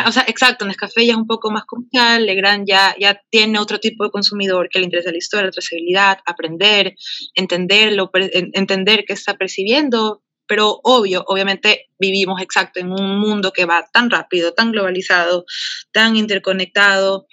O 0.05 0.11
sea, 0.11 0.25
exacto, 0.27 0.65
Nescafé 0.65 1.05
ya 1.05 1.13
es 1.13 1.17
un 1.17 1.27
poco 1.27 1.51
más 1.51 1.65
comercial, 1.65 2.25
Legrand 2.25 2.67
ya, 2.67 2.95
ya 2.99 3.21
tiene 3.29 3.59
otro 3.59 3.79
tipo 3.79 4.03
de 4.03 4.11
consumidor 4.11 4.69
que 4.69 4.79
le 4.79 4.85
interesa 4.85 5.11
la 5.11 5.17
historia, 5.17 5.45
la 5.45 5.51
trazabilidad, 5.51 6.19
aprender, 6.25 6.95
entenderlo, 7.35 8.09
entender 8.13 9.05
qué 9.05 9.13
está 9.13 9.35
percibiendo, 9.35 10.23
pero 10.47 10.81
obvio, 10.83 11.23
obviamente 11.27 11.89
vivimos 11.97 12.41
exacto 12.41 12.79
en 12.79 12.91
un 12.91 13.19
mundo 13.19 13.51
que 13.53 13.65
va 13.65 13.85
tan 13.93 14.09
rápido, 14.09 14.53
tan 14.53 14.71
globalizado, 14.71 15.45
tan 15.93 16.17
interconectado, 16.17 17.27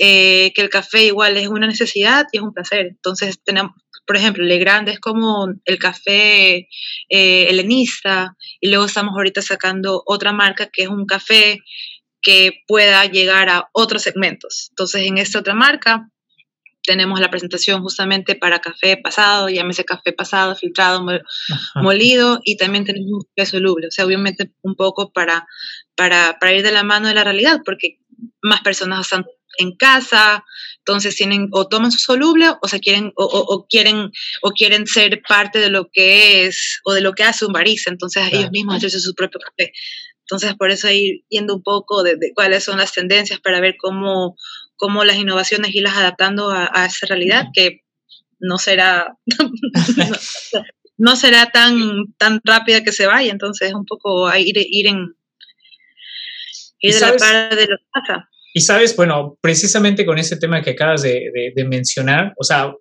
eh, 0.00 0.52
que 0.54 0.62
el 0.62 0.70
café 0.70 1.06
igual 1.06 1.36
es 1.36 1.48
una 1.48 1.66
necesidad 1.66 2.26
y 2.30 2.36
es 2.36 2.42
un 2.42 2.52
placer. 2.52 2.86
Entonces 2.86 3.42
tenemos, 3.42 3.72
por 4.08 4.16
ejemplo, 4.16 4.42
Legrand 4.42 4.88
es 4.88 5.00
como 5.00 5.52
el 5.66 5.78
café 5.78 6.66
eh, 7.10 7.46
helenista 7.50 8.34
y 8.58 8.70
luego 8.70 8.86
estamos 8.86 9.14
ahorita 9.14 9.42
sacando 9.42 10.02
otra 10.06 10.32
marca 10.32 10.70
que 10.72 10.84
es 10.84 10.88
un 10.88 11.04
café 11.04 11.60
que 12.22 12.62
pueda 12.66 13.04
llegar 13.04 13.50
a 13.50 13.68
otros 13.72 14.00
segmentos. 14.00 14.68
Entonces, 14.70 15.06
en 15.06 15.18
esta 15.18 15.40
otra 15.40 15.52
marca 15.52 16.08
tenemos 16.82 17.20
la 17.20 17.28
presentación 17.28 17.82
justamente 17.82 18.34
para 18.34 18.60
café 18.60 18.96
pasado, 18.96 19.50
llámese 19.50 19.84
café 19.84 20.14
pasado, 20.14 20.56
filtrado, 20.56 21.04
molido, 21.74 22.40
y 22.44 22.56
también 22.56 22.86
tenemos 22.86 23.12
un 23.12 23.22
café 23.36 23.50
soluble, 23.50 23.88
o 23.88 23.90
sea, 23.90 24.06
obviamente 24.06 24.54
un 24.62 24.74
poco 24.74 25.12
para, 25.12 25.46
para, 25.94 26.38
para 26.40 26.54
ir 26.54 26.62
de 26.62 26.72
la 26.72 26.82
mano 26.82 27.08
de 27.08 27.14
la 27.14 27.24
realidad, 27.24 27.60
porque 27.62 27.98
más 28.40 28.62
personas 28.62 29.02
están 29.02 29.26
en 29.58 29.76
casa, 29.76 30.44
entonces 30.78 31.14
tienen 31.16 31.48
o 31.52 31.68
toman 31.68 31.92
su 31.92 31.98
soluble 31.98 32.46
o 32.62 32.68
se 32.68 32.80
quieren 32.80 33.12
o, 33.16 33.66
quieren 33.68 34.10
o 34.42 34.50
quieren 34.50 34.86
ser 34.86 35.20
parte 35.28 35.58
de 35.58 35.68
lo 35.68 35.90
que 35.92 36.46
es 36.46 36.80
o 36.84 36.94
de 36.94 37.02
lo 37.02 37.12
que 37.12 37.24
hace 37.24 37.44
un 37.44 37.52
barista, 37.52 37.90
entonces 37.90 38.22
ellos 38.32 38.50
mismos 38.50 38.82
hacen 38.82 39.00
su 39.00 39.14
propio 39.14 39.40
café. 39.40 39.72
Entonces, 40.22 40.54
por 40.56 40.70
eso 40.70 40.90
ir 40.90 41.22
viendo 41.30 41.54
un 41.54 41.62
poco 41.62 42.02
de, 42.02 42.18
cuáles 42.34 42.64
son 42.64 42.78
las 42.78 42.92
tendencias 42.92 43.40
para 43.40 43.60
ver 43.60 43.76
cómo, 43.78 44.36
cómo 44.76 45.04
las 45.04 45.16
innovaciones 45.16 45.74
y 45.74 45.80
las 45.80 45.96
adaptando 45.96 46.50
a, 46.50 46.70
a 46.72 46.86
esa 46.86 47.06
realidad 47.06 47.46
que 47.54 47.82
no 48.38 48.58
será 48.58 49.16
no, 50.96 51.16
será 51.16 51.46
tan 51.46 52.12
tan 52.16 52.40
rápida 52.44 52.82
que 52.82 52.92
se 52.92 53.06
vaya, 53.06 53.30
entonces 53.30 53.72
un 53.72 53.84
poco 53.84 54.28
a 54.28 54.38
ir, 54.38 54.56
ir 54.56 54.86
en 54.86 55.16
ir 56.80 56.94
de 56.94 57.00
la 57.00 57.16
par 57.16 57.56
de 57.56 57.66
lo 57.66 57.76
que 57.78 57.84
pasa. 57.92 58.28
Y 58.54 58.60
sabes, 58.60 58.96
bueno, 58.96 59.36
precisamente 59.40 60.06
con 60.06 60.18
ese 60.18 60.36
tema 60.36 60.62
que 60.62 60.70
acabas 60.70 61.02
de, 61.02 61.52
mencionar, 61.68 62.32
o 62.38 62.44
sea, 62.44 62.72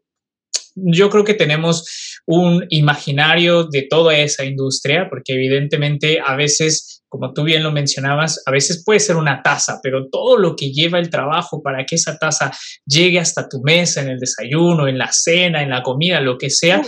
yo 0.76 1.10
creo 1.10 1.24
que 1.24 1.34
tenemos 1.34 2.20
un 2.26 2.66
imaginario 2.70 3.66
de 3.66 3.88
toda 3.90 4.18
esa 4.18 4.46
industria, 4.46 5.08
porque 5.10 5.34
evidentemente 5.34 6.20
a 6.24 6.36
veces, 6.36 7.04
como 7.10 7.34
tú 7.34 7.44
bien 7.44 7.64
lo 7.64 7.72
mencionabas, 7.72 8.44
a 8.46 8.52
veces 8.52 8.84
puede 8.86 9.00
ser 9.00 9.16
una 9.16 9.42
taza, 9.42 9.80
pero 9.82 10.08
todo 10.12 10.38
lo 10.38 10.56
que 10.56 10.72
lleva 10.72 11.00
el 11.00 11.10
trabajo 11.10 11.62
para 11.64 11.86
que 11.86 11.96
esa 11.96 12.18
taza 12.18 12.52
llegue 12.86 13.20
hasta 13.20 13.50
tu 13.50 13.62
mesa, 13.64 14.02
en 14.02 14.10
el 14.10 14.20
desayuno, 14.20 14.88
en 14.88 14.98
la 14.98 15.12
cena, 15.12 15.64
en 15.64 15.72
la 15.72 15.82
comida, 15.82 16.22
lo 16.22 16.38
que 16.38 16.50
sea, 16.50 16.82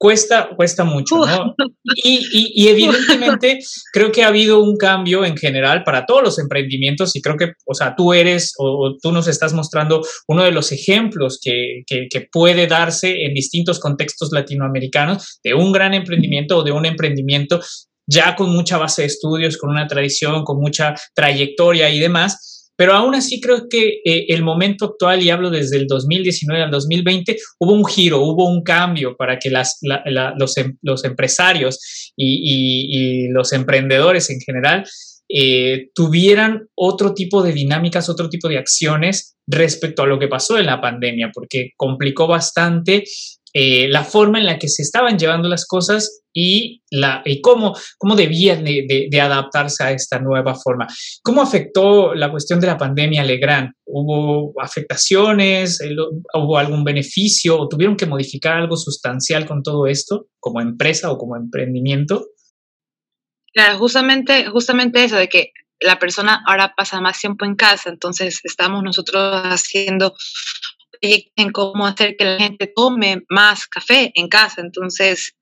cuesta, 0.00 0.48
cuesta 0.56 0.82
mucho, 0.84 1.16
¿no? 1.26 1.54
Y, 1.94 2.68
evidentemente 2.68 3.58
creo 3.92 4.10
que 4.10 4.24
ha 4.24 4.28
habido 4.28 4.62
un 4.62 4.76
cambio 4.78 5.26
en 5.26 5.36
general 5.36 5.84
para 5.84 6.06
todos 6.06 6.22
los 6.22 6.38
emprendimientos 6.38 7.14
y 7.14 7.20
creo 7.20 7.36
que, 7.36 7.52
o 7.66 7.74
sea, 7.74 7.94
tú 7.94 8.14
eres 8.14 8.54
o, 8.56 8.96
tú 9.00 9.12
nos 9.12 9.28
estás 9.28 9.52
mostrando 9.52 10.00
uno 10.26 10.42
de 10.42 10.52
los 10.52 10.72
ejemplos 10.72 11.38
que, 11.42 11.82
que, 11.86 12.28
puede 12.32 12.66
darse 12.66 13.24
en 13.24 13.34
distintos 13.34 13.78
contextos 13.78 14.30
latinoamericanos 14.32 15.40
de 15.44 15.52
un 15.52 15.70
gran 15.70 15.92
emprendimiento 15.92 16.58
o 16.58 16.62
de 16.62 16.72
un 16.72 16.86
emprendimiento 16.86 17.60
ya 18.06 18.36
con 18.36 18.50
mucha 18.50 18.78
base 18.78 19.02
de 19.02 19.08
estudios, 19.08 19.58
con 19.58 19.70
una 19.70 19.86
tradición, 19.86 20.44
con 20.44 20.58
mucha 20.60 20.94
trayectoria 21.14 21.90
y 21.90 21.98
demás 21.98 22.59
pero 22.80 22.94
aún 22.94 23.14
así 23.14 23.42
creo 23.42 23.68
que 23.68 24.00
eh, 24.06 24.24
el 24.28 24.42
momento 24.42 24.86
actual, 24.86 25.22
y 25.22 25.28
hablo 25.28 25.50
desde 25.50 25.76
el 25.76 25.86
2019 25.86 26.62
al 26.62 26.70
2020, 26.70 27.36
hubo 27.58 27.74
un 27.74 27.84
giro, 27.84 28.22
hubo 28.22 28.48
un 28.48 28.62
cambio 28.62 29.16
para 29.18 29.38
que 29.38 29.50
los, 29.50 30.56
em, 30.56 30.78
los, 30.80 31.04
empresarios 31.04 31.78
y, 32.16 33.28
los 33.28 33.52
emprendedores 33.52 34.30
en 34.30 34.40
general 34.40 34.84
eh, 35.28 35.90
tuvieran 35.94 36.68
otro 36.74 37.12
tipo 37.12 37.42
de 37.42 37.52
dinámicas, 37.52 38.08
otro 38.08 38.30
tipo 38.30 38.48
de 38.48 38.56
acciones 38.56 39.36
respecto 39.46 40.04
a 40.04 40.06
lo 40.06 40.18
que 40.18 40.28
pasó 40.28 40.56
en 40.56 40.64
la 40.64 40.80
pandemia, 40.80 41.32
porque 41.34 41.72
complicó 41.76 42.28
bastante 42.28 43.04
eh, 43.52 43.88
la 43.88 44.04
forma 44.04 44.38
en 44.38 44.46
la 44.46 44.58
que 44.58 44.68
se 44.68 44.82
estaban 44.82 45.18
llevando 45.18 45.48
las 45.48 45.66
cosas 45.66 46.22
y, 46.32 46.82
la, 46.90 47.22
y 47.24 47.40
cómo, 47.40 47.74
cómo 47.98 48.14
debían 48.14 48.64
de, 48.64 49.20
adaptarse 49.20 49.82
a 49.82 49.90
esta 49.90 50.20
nueva 50.20 50.54
forma. 50.54 50.86
¿Cómo 51.22 51.42
afectó 51.42 52.14
la 52.14 52.30
cuestión 52.30 52.60
de 52.60 52.68
la 52.68 52.78
pandemia 52.78 53.22
a 53.22 53.24
Legrand? 53.24 53.72
¿Hubo 53.84 54.52
afectaciones? 54.62 55.80
¿Hubo 56.34 56.58
algún 56.58 56.84
beneficio? 56.84 57.58
¿O 57.58 57.68
tuvieron 57.68 57.96
que 57.96 58.06
modificar 58.06 58.56
algo 58.56 58.76
sustancial 58.76 59.46
con 59.46 59.62
todo 59.62 59.86
esto 59.86 60.28
como 60.38 60.60
empresa 60.60 61.10
o 61.10 61.18
como 61.18 61.36
emprendimiento? 61.36 62.26
Claro, 63.52 63.78
justamente, 63.78 64.46
justamente 64.46 65.02
eso 65.02 65.16
de 65.16 65.28
que 65.28 65.50
la 65.80 65.98
persona 65.98 66.42
ahora 66.46 66.74
pasa 66.76 67.00
más 67.00 67.18
tiempo 67.18 67.44
en 67.44 67.56
casa, 67.56 67.88
entonces 67.88 68.40
estamos 68.44 68.82
nosotros 68.82 69.42
haciendo 69.44 70.14
en 71.00 71.52
cómo 71.52 71.86
hacer 71.86 72.16
que 72.18 72.24
la 72.24 72.38
gente 72.38 72.72
tome 72.74 73.22
más 73.28 73.66
café 73.66 74.12
en 74.14 74.28
casa. 74.28 74.60
Entonces, 74.60 75.34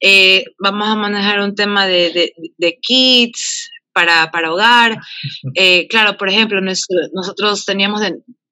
eh, 0.00 0.44
vamos 0.58 0.88
a 0.88 0.96
manejar 0.96 1.40
un 1.40 1.54
tema 1.54 1.86
de, 1.86 2.32
kits 2.80 3.70
para, 3.92 4.30
para 4.30 4.52
hogar. 4.52 4.98
Eh, 5.56 5.86
claro, 5.88 6.16
por 6.16 6.28
ejemplo, 6.28 6.60
nosotros 6.60 7.64
teníamos 7.64 8.00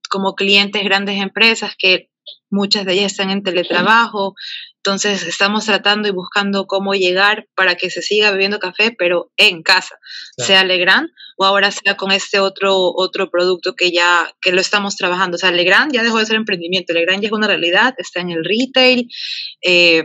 como 0.09 0.35
clientes 0.35 0.85
grandes 0.85 1.21
empresas 1.21 1.75
que 1.77 2.12
muchas 2.53 2.85
de 2.85 2.93
ellas 2.93 3.13
están 3.13 3.31
en 3.31 3.43
teletrabajo, 3.43 4.35
entonces 4.77 5.23
estamos 5.23 5.65
tratando 5.65 6.09
y 6.09 6.11
buscando 6.11 6.67
cómo 6.67 6.95
llegar 6.95 7.47
para 7.55 7.77
que 7.77 7.89
se 7.89 8.03
siga 8.03 8.31
bebiendo 8.31 8.59
café, 8.59 8.95
pero 8.97 9.31
en 9.37 9.63
casa, 9.63 9.97
sea 10.37 10.65
Legrand 10.65 11.09
o 11.39 11.45
ahora 11.45 11.71
sea 11.71 11.97
con 11.97 12.13
este 12.13 12.41
otro, 12.41 12.93
otro 12.95 13.31
producto 13.31 13.75
que 13.75 13.93
ya 13.93 14.33
que 14.41 14.53
lo 14.53 14.61
estamos 14.61 14.97
trabajando. 14.97 15.37
O 15.37 15.39
sea, 15.39 15.53
Legrand 15.53 15.93
ya 15.93 16.03
dejó 16.03 16.19
de 16.19 16.27
ser 16.27 16.37
emprendimiento, 16.37 16.93
Legrand 16.93 17.23
ya 17.23 17.29
es 17.29 17.33
una 17.33 17.47
realidad, 17.47 17.95
está 17.97 18.21
en 18.21 18.31
el 18.31 18.45
retail. 18.45 19.09
Eh, 19.63 20.03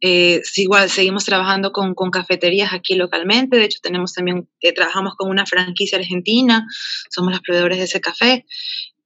eh, 0.00 0.40
igual 0.56 0.88
seguimos 0.88 1.24
trabajando 1.24 1.72
con, 1.72 1.94
con, 1.94 2.10
cafeterías 2.10 2.72
aquí 2.72 2.94
localmente, 2.94 3.56
de 3.56 3.64
hecho 3.64 3.80
tenemos 3.82 4.12
también, 4.12 4.48
eh, 4.60 4.72
trabajamos 4.72 5.16
con 5.16 5.28
una 5.28 5.44
franquicia 5.44 5.98
argentina, 5.98 6.64
somos 7.10 7.32
los 7.32 7.40
proveedores 7.40 7.78
de 7.78 7.84
ese 7.84 8.00
café 8.00 8.46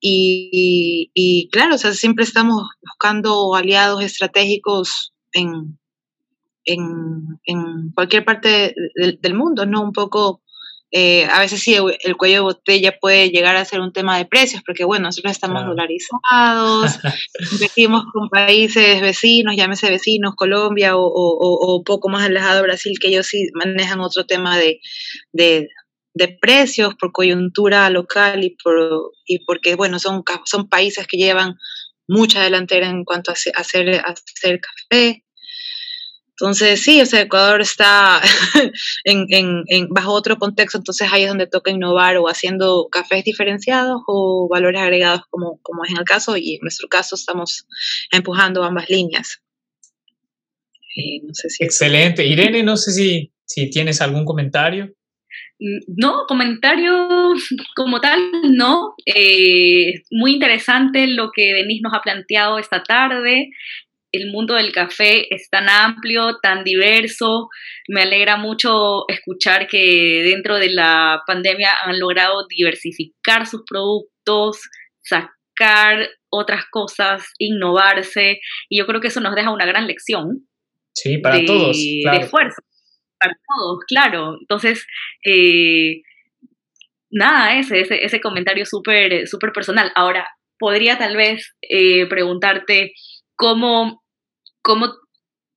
y, 0.05 1.49
claro, 1.53 1.77
o 1.77 1.79
sea, 1.79 1.93
siempre 1.93 2.25
estamos 2.25 2.69
buscando 2.81 3.55
aliados 3.55 4.03
estratégicos 4.03 5.13
en, 5.33 5.79
en, 6.65 7.93
cualquier 7.95 8.25
parte 8.25 8.75
del 8.97 9.35
mundo, 9.35 9.65
¿no? 9.65 9.81
Un 9.81 9.93
poco, 9.93 10.43
eh, 10.91 11.27
a 11.27 11.39
veces 11.39 11.61
sí, 11.61 11.77
el 12.03 12.17
cuello 12.17 12.35
de 12.35 12.41
botella 12.41 12.99
puede 13.01 13.31
llegar 13.31 13.55
a 13.55 13.65
ser 13.65 13.81
un 13.81 13.93
tema 13.93 14.19
de 14.19 14.27
precios, 14.27 14.63
porque 14.67 14.85
bueno, 14.85 15.05
nosotros 15.05 15.31
estamos 15.31 15.65
dolarizados, 15.65 16.99
competimos 17.51 18.05
con 18.13 18.29
países 18.29 19.01
vecinos, 19.01 19.55
llámese 19.57 19.89
vecinos, 19.89 20.35
Colombia 20.35 20.97
o, 20.97 21.07
o, 21.07 21.85
poco 21.85 22.09
más 22.09 22.25
alejado 22.27 22.65
Brasil, 22.65 22.99
que 23.01 23.09
ellos 23.09 23.27
sí 23.29 23.51
manejan 23.55 24.01
otro 24.01 24.27
tema 24.27 24.59
de, 24.59 24.81
de 25.33 25.69
precios, 26.41 26.95
por 26.95 27.13
coyuntura 27.13 27.89
local 27.91 28.45
y, 28.45 28.57
por, 28.63 29.13
y 29.27 29.45
porque, 29.45 29.75
bueno, 29.75 29.99
son, 29.99 30.23
son 30.45 30.69
países 30.69 31.07
que 31.07 31.17
llevan 31.17 31.57
mucha 32.09 32.43
delantera 32.43 32.89
en 32.89 33.05
cuanto 33.05 33.31
a 33.31 33.35
hacer, 33.35 33.95
hacer 34.05 34.61
café. 34.61 35.25
Entonces, 36.31 36.83
sí, 36.83 37.01
o 37.01 37.07
sea, 37.07 37.21
Ecuador 37.21 37.61
está 37.61 38.21
en, 39.05 39.27
en, 39.69 39.89
bajo 39.91 40.13
otro 40.13 40.39
contexto, 40.39 40.79
entonces 40.79 41.09
ahí 41.13 41.23
es 41.23 41.29
donde 41.29 41.47
toca 41.47 41.71
innovar 41.71 42.17
o 42.17 42.27
haciendo 42.27 42.89
cafés 42.91 43.25
diferenciados 43.25 44.03
o 44.07 44.49
valores 44.51 44.81
agregados, 44.81 45.23
como, 45.31 45.61
como 45.63 45.85
es 45.85 45.91
en 45.91 45.99
el 45.99 46.05
caso, 46.05 46.37
y 46.37 46.55
en 46.55 46.61
nuestro 46.63 46.89
caso 46.89 47.15
estamos 47.15 47.67
empujando 48.11 48.65
ambas 48.65 48.89
líneas. 48.89 49.41
si 50.95 51.23
Excelente. 51.61 52.27
Irene, 52.27 52.63
no 52.63 52.77
sé 52.77 52.93
si, 52.93 53.33
si 53.45 53.71
tienes 53.71 54.01
algún 54.01 54.25
comentario. 54.25 54.93
No, 55.97 56.25
comentario 56.27 57.09
como 57.77 58.01
tal, 58.01 58.21
no. 58.51 58.95
Eh, 59.07 60.03
muy 60.11 60.33
interesante 60.33 61.07
lo 61.07 61.31
que 61.35 61.53
Denise 61.53 61.83
nos 61.83 61.95
ha 61.95 62.03
planteado 62.03 62.59
esta 62.59 62.83
tarde. 62.83 63.51
El 64.13 64.31
mundo 64.31 64.55
del 64.55 64.73
café 64.73 65.35
es 65.35 65.49
tan 65.49 65.69
amplio, 65.71 66.39
tan 66.43 66.65
diverso. 66.65 67.49
Me 67.89 68.03
alegra 68.03 68.37
mucho 68.37 69.09
escuchar 69.09 69.69
que 69.69 70.23
dentro 70.25 70.59
de 70.59 70.71
la 70.71 71.23
pandemia 71.27 71.71
han 71.83 71.99
logrado 71.99 72.47
diversificar 72.47 73.47
sus 73.47 73.63
productos, 73.67 74.69
sacar 75.01 76.11
otras 76.29 76.65
cosas, 76.71 77.25
innovarse. 77.39 78.41
Y 78.69 78.79
yo 78.79 78.87
creo 78.87 79.01
que 79.01 79.09
eso 79.09 79.21
nos 79.21 79.35
deja 79.35 79.51
una 79.51 79.65
gran 79.65 79.87
lección. 79.87 80.47
Sí, 80.95 81.17
para 81.19 81.43
todos. 81.47 81.77
De 81.79 82.19
esfuerzo 82.21 82.63
para 83.23 83.35
todos, 83.57 83.79
claro. 83.87 84.37
Entonces, 84.41 84.87
eh, 85.25 86.03
nada, 87.11 87.59
ese, 87.59 87.81
ese, 87.81 88.05
ese 88.05 88.21
comentario 88.21 88.67
súper 88.67 89.27
súper 89.29 89.53
personal. 89.53 89.93
Ahora, 89.95 90.27
podría 90.59 90.99
tal 90.99 91.17
vez 91.17 91.55
eh, 91.63 92.07
preguntarte 92.07 92.93
cómo, 93.37 94.03
cómo 94.63 94.95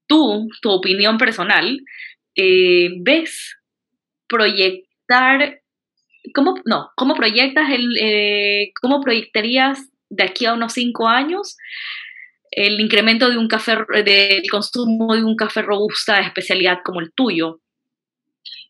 tú, 0.08 0.48
tu 0.62 0.72
opinión 0.72 1.18
personal, 1.18 1.80
eh, 2.36 2.90
ves 3.04 3.58
proyectar, 4.28 5.62
¿cómo, 6.34 6.56
no, 6.66 6.90
cómo 6.96 7.16
proyectas 7.16 7.70
el, 7.72 8.72
cómo 8.82 9.02
proyectarías 9.02 9.90
de 10.10 10.24
aquí 10.24 10.46
a 10.46 10.54
unos 10.54 10.74
cinco 10.74 11.08
años 11.08 11.56
el 12.56 12.80
incremento 12.80 13.30
de 13.30 13.38
un 13.38 13.50
café, 13.50 13.78
del 14.04 14.50
consumo 14.50 15.14
de 15.14 15.24
un 15.24 15.36
café 15.36 15.62
robusta 15.62 16.16
de 16.16 16.22
especialidad 16.22 16.80
como 16.84 17.02
el 17.02 17.12
tuyo? 17.14 17.60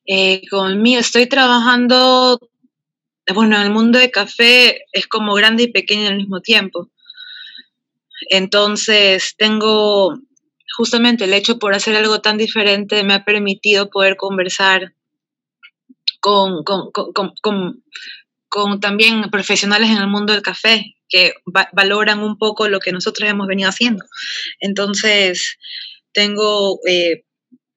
Eh, 0.08 0.42
conmigo 0.50 1.00
estoy 1.00 1.28
trabajando, 1.28 2.40
bueno, 3.34 3.62
el 3.62 3.70
mundo 3.70 4.00
de 4.00 4.10
café 4.10 4.82
es 4.92 5.08
como 5.08 5.36
grande 5.36 5.64
y 5.64 5.72
pequeño 5.72 6.08
al 6.08 6.18
mismo 6.18 6.42
tiempo. 6.42 6.90
Entonces, 8.30 9.36
tengo 9.38 10.16
justamente 10.76 11.26
el 11.26 11.34
hecho 11.34 11.60
por 11.60 11.76
hacer 11.76 11.96
algo 11.96 12.22
tan 12.22 12.38
diferente 12.38 13.04
me 13.04 13.14
ha 13.14 13.24
permitido 13.24 13.90
poder 13.90 14.18
conversar 14.18 14.94
con, 16.20 16.64
con, 16.64 17.84
también 18.80 19.30
profesionales 19.30 19.92
en 19.92 19.98
el 19.98 20.08
mundo 20.08 20.34
del 20.34 20.42
café 20.42 20.95
que 21.10 21.34
valoran 21.72 22.20
un 22.20 22.38
poco 22.38 22.68
lo 22.68 22.80
que 22.80 22.92
nosotros 22.92 23.30
hemos 23.30 23.48
venido 23.48 23.70
haciendo. 23.70 24.04
Entonces, 24.60 25.58
tengo 26.14 26.80
eh, 26.88 27.24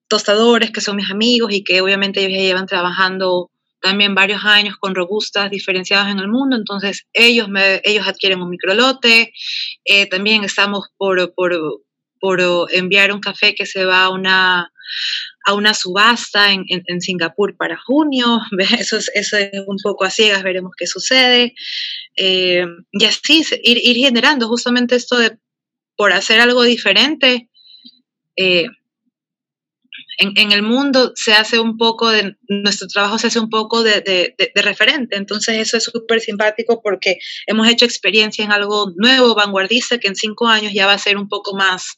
tostadores 0.09 0.71
que 0.71 0.81
son 0.81 0.97
mis 0.97 1.11
amigos 1.11 1.53
y 1.53 1.63
que 1.63 1.81
obviamente 1.81 2.21
ellos 2.21 2.33
ya 2.33 2.41
llevan 2.41 2.67
trabajando 2.67 3.51
también 3.81 4.15
varios 4.15 4.45
años 4.45 4.77
con 4.77 4.95
robustas 4.95 5.51
diferenciadas 5.51 6.11
en 6.11 6.19
el 6.19 6.29
mundo, 6.29 6.57
entonces 6.57 7.07
ellos, 7.13 7.49
ellos 7.85 8.09
adquieren 8.09 8.43
un 8.43 8.51
microlote, 8.51 9.33
eh, 9.85 10.07
también 10.07 10.43
estamos 10.43 10.89
por, 10.97 11.33
por, 11.35 11.57
por 12.19 12.41
enviar 12.73 13.13
un 13.13 13.21
café 13.21 13.55
que 13.55 13.67
se 13.67 13.85
va 13.85 14.05
a 14.05 14.09
una, 14.11 14.73
a 15.49 15.55
una 15.55 15.73
subasta 15.73 16.53
en, 16.53 16.67
en, 16.69 17.01
Singapur 17.01 17.57
para 17.57 17.79
junio. 17.79 18.39
Eso 18.79 18.99
es, 18.99 19.11
eso 19.15 19.39
es 19.39 19.51
un 19.67 19.79
poco 19.83 20.05
a 20.05 20.11
ciegas, 20.11 20.43
veremos 20.43 20.73
qué 20.77 20.87
sucede. 20.87 21.55
Eh, 22.17 22.67
y 22.93 23.05
así, 23.07 23.43
ir, 23.63 23.79
ir, 23.83 23.97
generando 23.97 24.47
justamente 24.47 24.95
esto 24.95 25.17
de 25.19 25.39
por 25.97 26.13
hacer 26.13 26.41
algo 26.41 26.65
diferente. 26.65 27.49
Eh, 28.37 28.67
en, 30.19 30.53
el 30.53 30.63
mundo 30.63 31.13
se 31.15 31.33
hace 31.33 31.61
un 31.61 31.77
poco 31.77 32.11
de, 32.11 32.37
nuestro 32.49 32.89
trabajo 32.89 33.19
se 33.19 33.29
hace 33.29 33.39
un 33.39 33.49
poco 33.49 33.83
de, 33.85 34.01
de, 34.03 34.63
referente, 34.63 35.17
entonces 35.17 35.59
eso 35.59 35.77
es 35.77 35.85
súper 35.85 36.21
simpático 36.21 36.81
porque 36.83 37.19
hemos 37.47 37.69
hecho 37.69 37.85
experiencia 37.85 38.45
en 38.45 38.51
algo 38.51 38.93
nuevo, 38.97 39.35
vanguardista, 39.35 39.99
que 39.99 40.09
en 40.09 40.17
cinco 40.17 40.49
años 40.49 40.73
ya 40.75 40.87
va 40.87 40.95
a 40.95 40.99
ser 40.99 41.17
un 41.17 41.29
poco 41.29 41.57
más, 41.57 41.97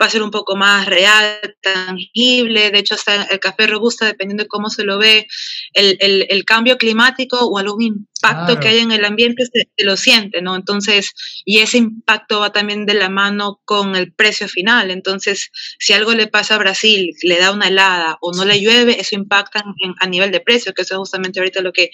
va 0.00 0.06
a 0.06 0.10
ser 0.10 0.22
un 0.22 0.30
poco 0.30 0.56
más 0.56 0.86
real, 0.86 1.56
tangible, 1.62 2.70
de 2.70 2.78
hecho 2.78 2.94
hasta 2.94 3.24
el 3.24 3.40
café 3.40 3.66
robusta, 3.66 4.04
dependiendo 4.06 4.44
de 4.44 4.48
cómo 4.48 4.68
se 4.68 4.84
lo 4.84 4.98
ve, 4.98 5.26
el, 5.72 5.96
el, 6.00 6.26
el 6.28 6.44
cambio 6.44 6.76
climático 6.76 7.38
o 7.40 7.58
algún 7.58 7.82
impacto 7.82 8.60
que 8.60 8.68
hay 8.68 8.78
en 8.78 8.92
el 8.92 9.04
ambiente 9.04 9.44
se, 9.44 9.68
se, 9.76 9.84
lo 9.84 9.96
siente, 9.96 10.40
¿no? 10.40 10.56
Entonces, 10.56 11.12
y 11.44 11.58
ese 11.58 11.78
impacto 11.78 12.40
va 12.40 12.52
también 12.52 12.86
de 12.86 12.94
la 12.94 13.08
mano 13.08 13.60
con 13.64 13.96
el 13.96 14.12
precio 14.12 14.48
final, 14.48 14.90
entonces, 14.90 15.50
si 15.78 15.92
algo 15.92 16.12
le 16.12 16.26
pasa 16.26 16.54
a 16.54 16.58
Brasil, 16.58 17.10
le 17.22 17.38
da 17.38 17.53
una 17.54 17.68
helada 17.68 18.18
o 18.20 18.32
no 18.32 18.44
le 18.44 18.60
llueve, 18.60 19.00
eso 19.00 19.14
impacta 19.14 19.64
a 20.00 20.06
nivel 20.06 20.30
de 20.30 20.40
precio, 20.40 20.74
que 20.74 20.82
eso 20.82 20.94
es 20.94 20.98
justamente 20.98 21.40
ahorita 21.40 21.62
lo 21.62 21.72
que, 21.72 21.90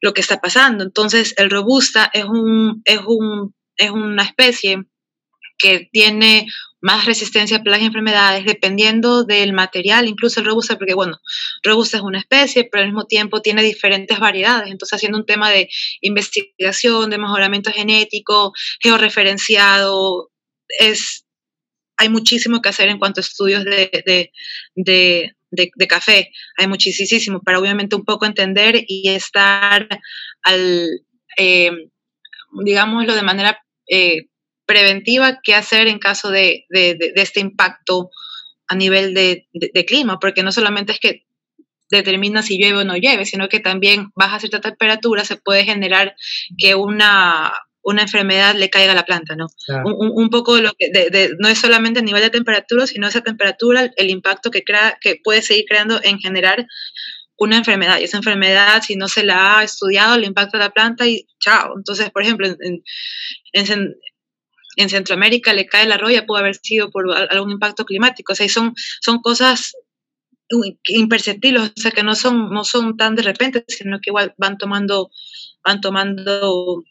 lo 0.00 0.12
que 0.12 0.20
está 0.20 0.40
pasando. 0.40 0.84
Entonces, 0.84 1.34
el 1.36 1.50
robusta 1.50 2.10
es, 2.12 2.24
un, 2.24 2.82
es, 2.84 3.00
un, 3.06 3.54
es 3.76 3.90
una 3.90 4.24
especie 4.24 4.84
que 5.58 5.88
tiene 5.92 6.46
más 6.82 7.06
resistencia 7.06 7.58
a 7.58 7.62
plagas 7.62 7.82
y 7.82 7.86
enfermedades 7.86 8.44
dependiendo 8.44 9.22
del 9.22 9.52
material, 9.52 10.08
incluso 10.08 10.40
el 10.40 10.46
robusta, 10.46 10.76
porque 10.76 10.94
bueno, 10.94 11.18
robusta 11.62 11.98
es 11.98 12.02
una 12.02 12.18
especie, 12.18 12.68
pero 12.70 12.82
al 12.82 12.88
mismo 12.88 13.06
tiempo 13.06 13.40
tiene 13.40 13.62
diferentes 13.62 14.18
variedades, 14.18 14.70
entonces 14.70 14.96
haciendo 14.96 15.18
un 15.18 15.24
tema 15.24 15.48
de 15.50 15.68
investigación, 16.00 17.08
de 17.08 17.18
mejoramiento 17.18 17.70
genético, 17.70 18.52
georreferenciado, 18.80 20.30
es 20.80 21.21
hay 22.02 22.08
muchísimo 22.08 22.60
que 22.60 22.68
hacer 22.68 22.88
en 22.88 22.98
cuanto 22.98 23.20
a 23.20 23.22
estudios 23.22 23.64
de, 23.64 24.32
de, 24.74 25.86
café. 25.88 26.32
Hay 26.56 26.66
muchísimo 26.66 27.40
para 27.42 27.60
obviamente 27.60 27.94
un 27.94 28.04
poco 28.04 28.26
entender 28.26 28.84
y 28.88 29.08
estar 29.10 29.88
al, 30.42 30.88
eh, 31.38 31.70
digámoslo 32.64 33.14
de 33.14 33.22
manera 33.22 33.64
eh, 33.88 34.26
preventiva, 34.66 35.38
qué 35.44 35.54
hacer 35.54 35.86
en 35.86 36.00
caso 36.00 36.30
de, 36.30 36.66
este 36.70 37.38
impacto 37.38 38.10
a 38.66 38.74
nivel 38.74 39.14
de, 39.14 39.46
clima, 39.86 40.18
porque 40.18 40.42
no 40.42 40.50
solamente 40.50 40.92
es 40.92 40.98
que 40.98 41.24
determina 41.88 42.42
si 42.42 42.58
llueve 42.58 42.78
o 42.78 42.84
no 42.84 42.96
llueve, 42.96 43.26
sino 43.26 43.48
que 43.48 43.60
también 43.60 44.10
baja 44.16 44.40
cierta 44.40 44.60
temperatura 44.60 45.24
se 45.24 45.36
puede 45.36 45.64
generar 45.64 46.16
que 46.58 46.74
una, 46.74 47.52
una 47.82 48.02
enfermedad 48.02 48.54
le 48.54 48.70
caiga 48.70 48.92
a 48.92 48.94
la 48.94 49.04
planta, 49.04 49.34
¿no? 49.36 49.48
Un, 49.84 50.10
un, 50.14 50.30
poco 50.30 50.60
lo 50.60 50.72
que, 50.78 50.90
de, 50.90 51.34
no 51.38 51.48
es 51.48 51.58
solamente 51.58 52.00
a 52.00 52.02
nivel 52.02 52.22
de 52.22 52.30
temperatura, 52.30 52.86
sino 52.86 53.08
esa 53.08 53.22
temperatura, 53.22 53.90
el 53.96 54.10
impacto 54.10 54.50
que, 54.50 54.62
crea, 54.62 54.98
que 55.00 55.20
puede 55.22 55.42
seguir 55.42 55.64
creando 55.68 56.00
en 56.02 56.18
generar 56.18 56.66
una 57.36 57.56
enfermedad. 57.56 57.98
Y 57.98 58.04
esa 58.04 58.18
enfermedad, 58.18 58.82
si 58.82 58.96
no 58.96 59.08
se 59.08 59.24
la 59.24 59.58
ha 59.58 59.64
estudiado, 59.64 60.16
le 60.16 60.26
impacta 60.26 60.58
a 60.58 60.60
la 60.60 60.70
planta 60.70 61.06
y 61.06 61.26
chao. 61.40 61.74
Entonces, 61.76 62.10
por 62.10 62.22
ejemplo, 62.22 62.46
en, 62.46 62.82
en, 63.52 63.94
en 64.76 64.88
Centroamérica 64.88 65.52
le 65.52 65.66
cae 65.66 65.86
la 65.86 65.98
roya, 65.98 66.24
puede 66.24 66.42
haber 66.42 66.56
sido 66.56 66.90
por 66.90 67.12
algún 67.30 67.50
impacto 67.50 67.84
climático. 67.84 68.32
O 68.32 68.36
sea, 68.36 68.48
son, 68.48 68.74
son 69.00 69.20
cosas 69.20 69.72
imperceptibles, 70.86 71.72
o 71.76 71.80
sea, 71.80 71.90
que 71.90 72.02
no 72.02 72.14
son, 72.14 72.50
no 72.50 72.64
son 72.64 72.96
tan 72.96 73.14
de 73.14 73.22
repente, 73.22 73.64
sino 73.68 73.98
que 74.00 74.10
igual 74.10 74.34
van 74.36 74.58
tomando, 74.58 75.10
van 75.64 75.80
tomando 75.80 76.84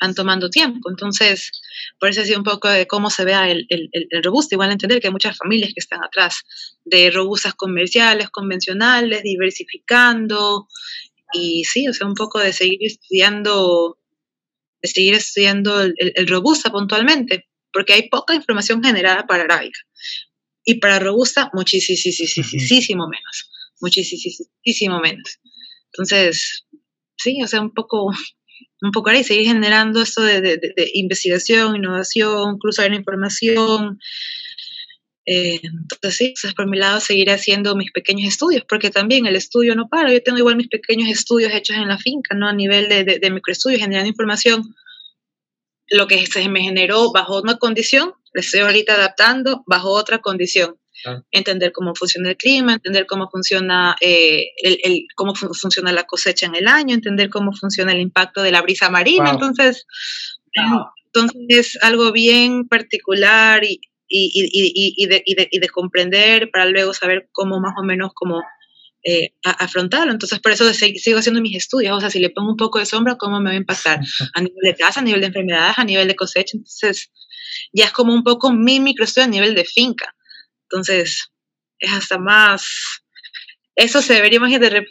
van 0.00 0.14
tomando 0.14 0.48
tiempo. 0.48 0.90
Entonces, 0.90 1.52
por 1.98 2.08
eso 2.08 2.24
sido 2.24 2.38
un 2.38 2.44
poco 2.44 2.68
de 2.68 2.86
cómo 2.86 3.10
se 3.10 3.24
vea 3.24 3.50
el, 3.50 3.66
el, 3.68 3.88
el, 3.92 4.22
robusto. 4.22 4.54
Igual 4.54 4.72
entender 4.72 5.00
que 5.00 5.08
hay 5.08 5.12
muchas 5.12 5.36
familias 5.36 5.72
que 5.74 5.80
están 5.80 6.02
atrás 6.02 6.42
de 6.84 7.10
robustas 7.10 7.54
comerciales, 7.54 8.30
convencionales, 8.30 9.22
diversificando. 9.22 10.68
Y 11.32 11.64
sí, 11.64 11.86
o 11.88 11.92
sea, 11.92 12.06
un 12.06 12.14
poco 12.14 12.38
de 12.38 12.52
seguir 12.52 12.78
estudiando, 12.80 13.98
de 14.82 14.88
seguir 14.88 15.14
estudiando 15.14 15.80
el, 15.82 15.94
el 15.98 16.26
robusta 16.26 16.70
puntualmente, 16.70 17.48
porque 17.72 17.92
hay 17.92 18.08
poca 18.08 18.34
información 18.34 18.82
generada 18.82 19.26
para 19.26 19.44
arábica. 19.44 19.78
Y 20.64 20.74
para 20.76 20.98
robusta, 20.98 21.50
muchísimo 21.52 23.08
menos. 23.08 23.50
Muchísimo 23.80 25.00
menos. 25.00 25.38
Entonces, 25.92 26.66
sí, 27.16 27.42
o 27.42 27.46
sea, 27.46 27.60
un 27.60 27.72
poco 27.72 28.12
un 28.82 28.92
poco 28.92 29.10
ahí, 29.10 29.22
seguir 29.24 29.46
generando 29.46 30.02
esto 30.02 30.22
de, 30.22 30.40
de, 30.40 30.90
investigación, 30.94 31.76
innovación, 31.76 32.58
cruzar 32.58 32.92
información. 32.92 33.98
Eh, 35.26 35.60
entonces, 35.62 36.16
sí, 36.16 36.34
es 36.42 36.54
por 36.54 36.68
mi 36.68 36.78
lado 36.78 36.98
seguir 36.98 37.30
haciendo 37.30 37.76
mis 37.76 37.92
pequeños 37.92 38.28
estudios, 38.28 38.64
porque 38.68 38.90
también 38.90 39.26
el 39.26 39.36
estudio 39.36 39.74
no 39.74 39.88
para. 39.88 40.12
Yo 40.12 40.22
tengo 40.22 40.38
igual 40.38 40.56
mis 40.56 40.68
pequeños 40.68 41.10
estudios 41.10 41.52
hechos 41.52 41.76
en 41.76 41.88
la 41.88 41.98
finca, 41.98 42.34
¿no? 42.34 42.48
A 42.48 42.54
nivel 42.54 42.88
de, 42.88 43.04
de, 43.04 43.30
microestudios, 43.30 43.80
generando 43.80 44.08
información. 44.08 44.74
Lo 45.88 46.06
que 46.06 46.26
se 46.26 46.48
me 46.48 46.62
generó 46.62 47.12
bajo 47.12 47.40
una 47.40 47.58
condición, 47.58 48.14
le 48.32 48.40
estoy 48.40 48.60
ahorita 48.60 48.94
adaptando 48.94 49.62
bajo 49.66 49.90
otra 49.90 50.18
condición. 50.18 50.79
Entender 51.30 51.72
cómo 51.72 51.94
funciona 51.94 52.30
el 52.30 52.36
clima, 52.36 52.74
entender 52.74 53.06
cómo 53.06 53.28
funciona, 53.30 53.96
eh, 54.00 54.48
el, 54.62 55.06
cómo 55.14 55.34
funciona 55.34 55.92
la 55.92 56.04
cosecha 56.04 56.46
en 56.46 56.54
el 56.54 56.66
año, 56.66 56.94
entender 56.94 57.30
cómo 57.30 57.52
funciona 57.52 57.92
el 57.92 58.00
impacto 58.00 58.42
de 58.42 58.52
la 58.52 58.62
brisa 58.62 58.90
marina. 58.90 59.30
Entonces, 59.30 59.86
entonces 61.06 61.42
es 61.48 61.78
algo 61.82 62.12
bien 62.12 62.68
particular 62.68 63.64
y, 63.64 63.80
y, 64.08 64.30
y, 64.34 64.94
y, 64.96 65.06
de, 65.06 65.22
de, 65.26 65.48
de, 65.60 65.68
comprender 65.68 66.50
para 66.50 66.66
luego 66.66 66.92
saber 66.92 67.28
cómo 67.32 67.60
más 67.60 67.74
o 67.78 67.84
menos 67.84 68.10
cómo 68.14 68.42
eh, 69.02 69.32
afrontarlo. 69.42 70.12
Entonces, 70.12 70.40
por 70.40 70.52
eso 70.52 70.70
sigo 70.74 71.18
haciendo 71.18 71.40
mis 71.40 71.56
estudios. 71.56 71.96
O 71.96 72.00
sea, 72.00 72.10
si 72.10 72.18
le 72.18 72.30
pongo 72.30 72.50
un 72.50 72.56
poco 72.56 72.78
de 72.78 72.86
sombra, 72.86 73.16
¿cómo 73.16 73.40
me 73.40 73.50
va 73.50 73.54
a 73.54 73.56
impactar? 73.56 74.00
A 74.34 74.40
nivel 74.40 74.60
de 74.62 74.74
casa, 74.74 75.00
a 75.00 75.02
nivel 75.02 75.20
de 75.20 75.28
enfermedades, 75.28 75.78
a 75.78 75.84
nivel 75.84 76.06
de 76.06 76.16
cosecha. 76.16 76.56
Entonces, 76.56 77.10
ya 77.72 77.86
es 77.86 77.92
como 77.92 78.12
un 78.12 78.22
poco 78.22 78.52
mi 78.52 78.78
microestudio 78.78 79.24
a 79.24 79.30
nivel 79.30 79.54
de 79.54 79.64
finca. 79.64 80.14
Entonces, 80.70 81.32
es 81.78 81.92
hasta 81.92 82.18
más, 82.18 83.02
eso 83.74 84.02
se 84.02 84.14
debería 84.14 84.40
más 84.40 84.50
de 84.50 84.86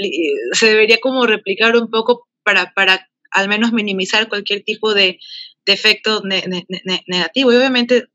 se 0.53 0.65
debería 0.67 0.97
como 0.99 1.25
replicar 1.25 1.75
un 1.75 1.89
poco 1.89 2.27
para, 2.43 2.73
para 2.73 3.09
al 3.31 3.47
menos 3.47 3.71
minimizar 3.71 4.27
cualquier 4.27 4.63
tipo 4.63 4.93
de, 4.93 5.19
de 5.65 5.73
efecto 5.73 6.21
negativo. 6.23 7.51
Y 7.51 7.55
obviamente 7.55 8.07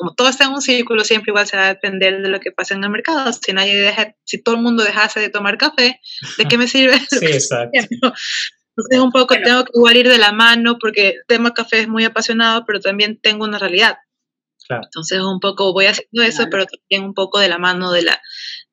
como 0.00 0.14
todo 0.14 0.30
está 0.30 0.44
en 0.44 0.52
un 0.52 0.62
círculo, 0.62 1.04
siempre 1.04 1.30
igual 1.30 1.46
se 1.46 1.58
va 1.58 1.64
a 1.64 1.74
depender 1.74 2.22
de 2.22 2.30
lo 2.30 2.40
que 2.40 2.52
pasa 2.52 2.72
en 2.72 2.82
el 2.82 2.88
mercado. 2.88 3.30
Si 3.34 3.52
nadie 3.52 3.76
deja, 3.76 4.14
si 4.24 4.42
todo 4.42 4.54
el 4.54 4.62
mundo 4.62 4.82
dejase 4.82 5.20
de 5.20 5.28
tomar 5.28 5.58
café, 5.58 6.00
¿de 6.38 6.44
qué 6.46 6.56
me 6.56 6.68
sirve? 6.68 6.98
sí, 7.10 7.26
exacto. 7.26 7.70
Entonces 8.76 8.98
un 8.98 9.12
poco 9.12 9.34
tengo 9.34 9.66
que 9.66 9.72
igual 9.74 9.96
ir 9.98 10.08
de 10.08 10.16
la 10.16 10.32
mano 10.32 10.78
porque 10.80 11.08
el 11.08 11.22
tema 11.28 11.52
café 11.52 11.80
es 11.80 11.88
muy 11.88 12.04
apasionado, 12.04 12.64
pero 12.66 12.80
también 12.80 13.20
tengo 13.20 13.44
una 13.44 13.58
realidad. 13.58 13.98
Claro. 14.70 14.84
Entonces 14.84 15.18
un 15.20 15.40
poco 15.40 15.72
voy 15.72 15.86
haciendo 15.86 16.22
eso, 16.22 16.46
pero 16.48 16.64
también 16.64 17.02
un 17.02 17.14
poco 17.14 17.40
de 17.40 17.48
la 17.48 17.58
mano 17.58 17.90
de 17.90 18.02
la, 18.02 18.20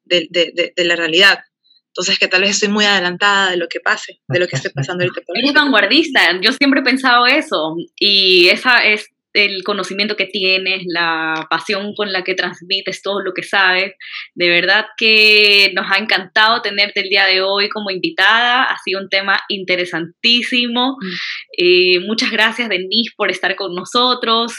de, 0.06 0.28
de, 0.30 0.74
de 0.76 0.84
la 0.86 0.96
realidad. 0.96 1.40
Entonces, 1.88 2.20
que 2.20 2.28
tal 2.28 2.42
vez 2.42 2.52
estoy 2.52 2.70
muy 2.70 2.86
adelantada 2.86 3.50
de 3.50 3.58
lo 3.58 3.68
que 3.68 3.80
pase, 3.80 4.20
de 4.28 4.40
lo 4.40 4.48
que 4.48 4.56
esté 4.56 4.70
pasando 4.70 5.04
ahorita. 5.04 5.22
Eres 5.34 5.54
vanguardista, 5.54 6.40
yo 6.40 6.52
siempre 6.52 6.82
he 6.82 6.84
pensado 6.84 7.26
eso, 7.26 7.76
y 8.00 8.50
esa 8.50 8.84
es 8.86 9.10
el 9.34 9.64
conocimiento 9.64 10.16
que 10.16 10.28
tienes, 10.28 10.84
la 10.86 11.48
pasión 11.50 11.96
con 11.96 12.12
la 12.12 12.24
que 12.24 12.36
transmites 12.36 13.02
todo 13.02 13.22
lo 13.22 13.34
que 13.34 13.42
sabes. 13.42 13.94
De 14.36 14.48
verdad 14.48 14.86
que 14.96 15.72
nos 15.74 15.92
ha 15.92 15.98
encantado 15.98 16.62
tenerte 16.62 17.02
el 17.02 17.10
día 17.10 17.26
de 17.26 17.42
hoy 17.42 17.70
como 17.70 17.90
invitada. 17.90 18.64
Ha 18.64 18.78
sido 18.84 19.00
un 19.00 19.10
tema 19.10 19.40
interesantísimo. 19.50 20.98
Mm. 21.00 21.14
Eh, 21.58 22.00
muchas 22.02 22.32
gracias, 22.32 22.70
Denise, 22.70 23.14
por 23.16 23.32
estar 23.32 23.56
con 23.56 23.74
nosotros. 23.76 24.54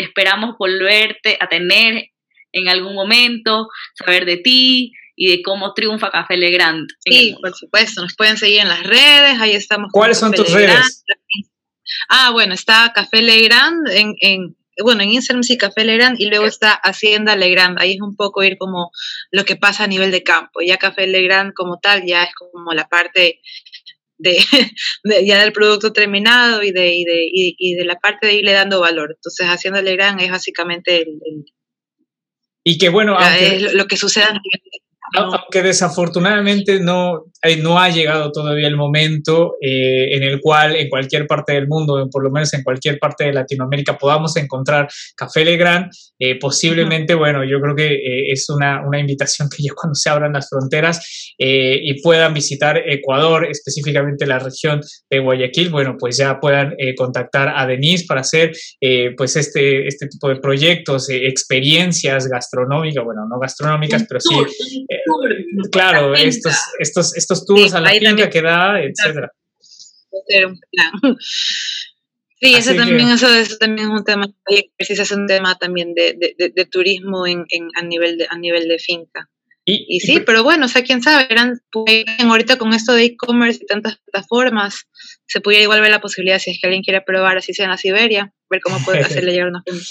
Esperamos 0.00 0.56
volverte 0.58 1.36
a 1.40 1.48
tener 1.48 2.10
en 2.52 2.68
algún 2.68 2.94
momento, 2.94 3.68
saber 3.94 4.24
de 4.24 4.38
ti, 4.38 4.92
y 5.16 5.36
de 5.36 5.42
cómo 5.42 5.74
triunfa 5.74 6.10
Café 6.10 6.36
Legrand. 6.36 6.88
Sí, 7.00 7.36
por 7.40 7.54
supuesto, 7.54 8.00
nos 8.00 8.16
pueden 8.16 8.38
seguir 8.38 8.60
en 8.60 8.68
las 8.68 8.82
redes, 8.82 9.38
ahí 9.38 9.52
estamos. 9.52 9.90
¿Cuáles 9.92 10.18
son 10.18 10.32
tus 10.32 10.50
redes? 10.50 11.04
Ah, 12.08 12.30
bueno, 12.30 12.54
está 12.54 12.92
Café 12.94 13.20
Legrand 13.20 13.86
en, 13.90 14.14
en 14.20 14.56
bueno, 14.82 15.02
en 15.02 15.10
Instagram 15.10 15.42
sí, 15.42 15.58
Café 15.58 15.84
Legrand, 15.84 16.18
y 16.18 16.26
luego 16.26 16.46
está 16.46 16.72
Hacienda 16.72 17.36
Legrand. 17.36 17.78
Ahí 17.78 17.92
es 17.92 18.00
un 18.00 18.16
poco 18.16 18.42
ir 18.42 18.56
como 18.56 18.90
lo 19.30 19.44
que 19.44 19.56
pasa 19.56 19.84
a 19.84 19.88
nivel 19.88 20.10
de 20.10 20.22
campo. 20.22 20.60
Ya 20.62 20.78
Café 20.78 21.06
Legrand 21.06 21.52
como 21.54 21.78
tal, 21.80 22.04
ya 22.06 22.24
es 22.24 22.34
como 22.34 22.72
la 22.72 22.88
parte 22.88 23.40
de, 25.02 25.26
ya 25.26 25.40
del 25.42 25.52
producto 25.52 25.92
terminado 25.92 26.62
y 26.62 26.72
de, 26.72 26.94
y 26.94 27.04
de, 27.04 27.28
y, 27.30 27.74
de 27.74 27.84
la 27.84 27.96
parte 27.96 28.26
de 28.26 28.34
irle 28.34 28.52
dando 28.52 28.80
valor. 28.80 29.12
Entonces, 29.16 29.46
Hacienda 29.46 29.82
Legrand 29.82 30.20
es 30.20 30.30
básicamente 30.30 31.02
el, 31.02 31.44
y 32.62 32.78
que 32.78 32.90
bueno, 32.90 33.16
aunque, 33.18 33.72
lo 33.72 33.86
que 33.86 33.96
sucede 33.96 34.26
aunque 35.14 35.62
desafortunadamente 35.62 36.80
no, 36.80 37.24
eh, 37.42 37.56
no 37.56 37.78
ha 37.78 37.88
llegado 37.88 38.30
todavía 38.32 38.68
el 38.68 38.76
momento 38.76 39.56
eh, 39.60 40.14
en 40.14 40.22
el 40.22 40.40
cual 40.40 40.76
en 40.76 40.88
cualquier 40.88 41.26
parte 41.26 41.54
del 41.54 41.68
mundo, 41.68 42.08
por 42.10 42.22
lo 42.22 42.30
menos 42.30 42.52
en 42.54 42.62
cualquier 42.62 42.98
parte 42.98 43.24
de 43.24 43.32
Latinoamérica, 43.32 43.98
podamos 43.98 44.36
encontrar 44.36 44.88
Café 45.16 45.44
Legrand, 45.44 45.90
eh, 46.18 46.38
posiblemente, 46.38 47.14
bueno, 47.14 47.44
yo 47.44 47.60
creo 47.60 47.74
que 47.74 48.30
es 48.30 48.48
una, 48.50 48.86
una, 48.86 49.00
invitación 49.00 49.48
que 49.48 49.62
ya 49.62 49.72
cuando 49.74 49.94
se 49.94 50.10
abran 50.10 50.34
las 50.34 50.48
fronteras 50.50 51.34
y 51.38 52.02
puedan 52.02 52.34
visitar 52.34 52.76
Ecuador, 52.86 53.46
específicamente 53.46 54.26
la 54.26 54.38
región 54.38 54.80
de 55.08 55.18
Guayaquil, 55.20 55.70
bueno, 55.70 55.96
pues 55.98 56.18
ya 56.18 56.38
puedan 56.38 56.74
contactar 56.96 57.54
a 57.56 57.66
Denise 57.66 58.04
para 58.06 58.20
hacer 58.20 58.52
pues 59.16 59.36
este, 59.36 59.88
este 59.88 60.06
tipo 60.08 60.28
de 60.28 60.36
proyectos, 60.36 61.08
experiencias 61.08 62.26
gastronómicas, 62.28 63.02
bueno, 63.02 63.22
no 63.26 63.38
gastronómicas, 63.38 64.04
pero 64.06 64.20
sí 64.20 64.34
claro, 65.70 66.14
estos, 66.14 66.54
estos, 66.78 67.16
estos 67.16 67.46
tubos 67.46 67.74
a 67.74 67.80
la 67.80 67.90
finca 67.90 68.30
que 68.30 68.42
da, 68.42 68.80
etcétera. 68.80 69.32
Sí, 72.42 72.54
eso 72.54 72.74
también, 72.74 73.10
eso, 73.10 73.28
eso, 73.28 73.58
también 73.58 73.90
es 73.90 73.98
un 73.98 74.02
tema, 74.02 74.26
es 74.78 75.12
un 75.12 75.26
tema 75.26 75.58
también 75.58 75.92
de, 75.92 76.14
de, 76.14 76.48
de 76.48 76.64
turismo 76.64 77.26
en, 77.26 77.44
en, 77.50 77.68
a, 77.74 77.82
nivel 77.82 78.16
de, 78.16 78.26
a 78.30 78.38
nivel 78.38 78.66
de 78.66 78.78
finca. 78.78 79.28
Y, 79.66 79.84
y 79.88 80.00
sí, 80.00 80.20
pero 80.24 80.42
bueno, 80.42 80.64
o 80.64 80.68
sea, 80.68 80.82
quién 80.82 81.02
sabe, 81.02 81.26
eran, 81.28 81.60
ahorita 82.18 82.56
con 82.56 82.72
esto 82.72 82.94
de 82.94 83.04
e-commerce 83.04 83.60
y 83.62 83.66
tantas 83.66 83.98
plataformas, 83.98 84.86
se 85.30 85.40
pudiera 85.40 85.62
igual 85.62 85.80
ver 85.80 85.92
la 85.92 86.00
posibilidad, 86.00 86.40
si 86.40 86.50
es 86.50 86.58
que 86.60 86.66
alguien 86.66 86.82
quiere 86.82 87.02
probar, 87.02 87.38
así 87.38 87.54
sea 87.54 87.66
en 87.66 87.70
la 87.70 87.76
Siberia, 87.76 88.32
ver 88.50 88.60
cómo 88.60 88.78
puede 88.84 88.98
hacerle 89.00 89.30
llegar 89.30 89.48
una 89.48 89.62
finca. 89.64 89.84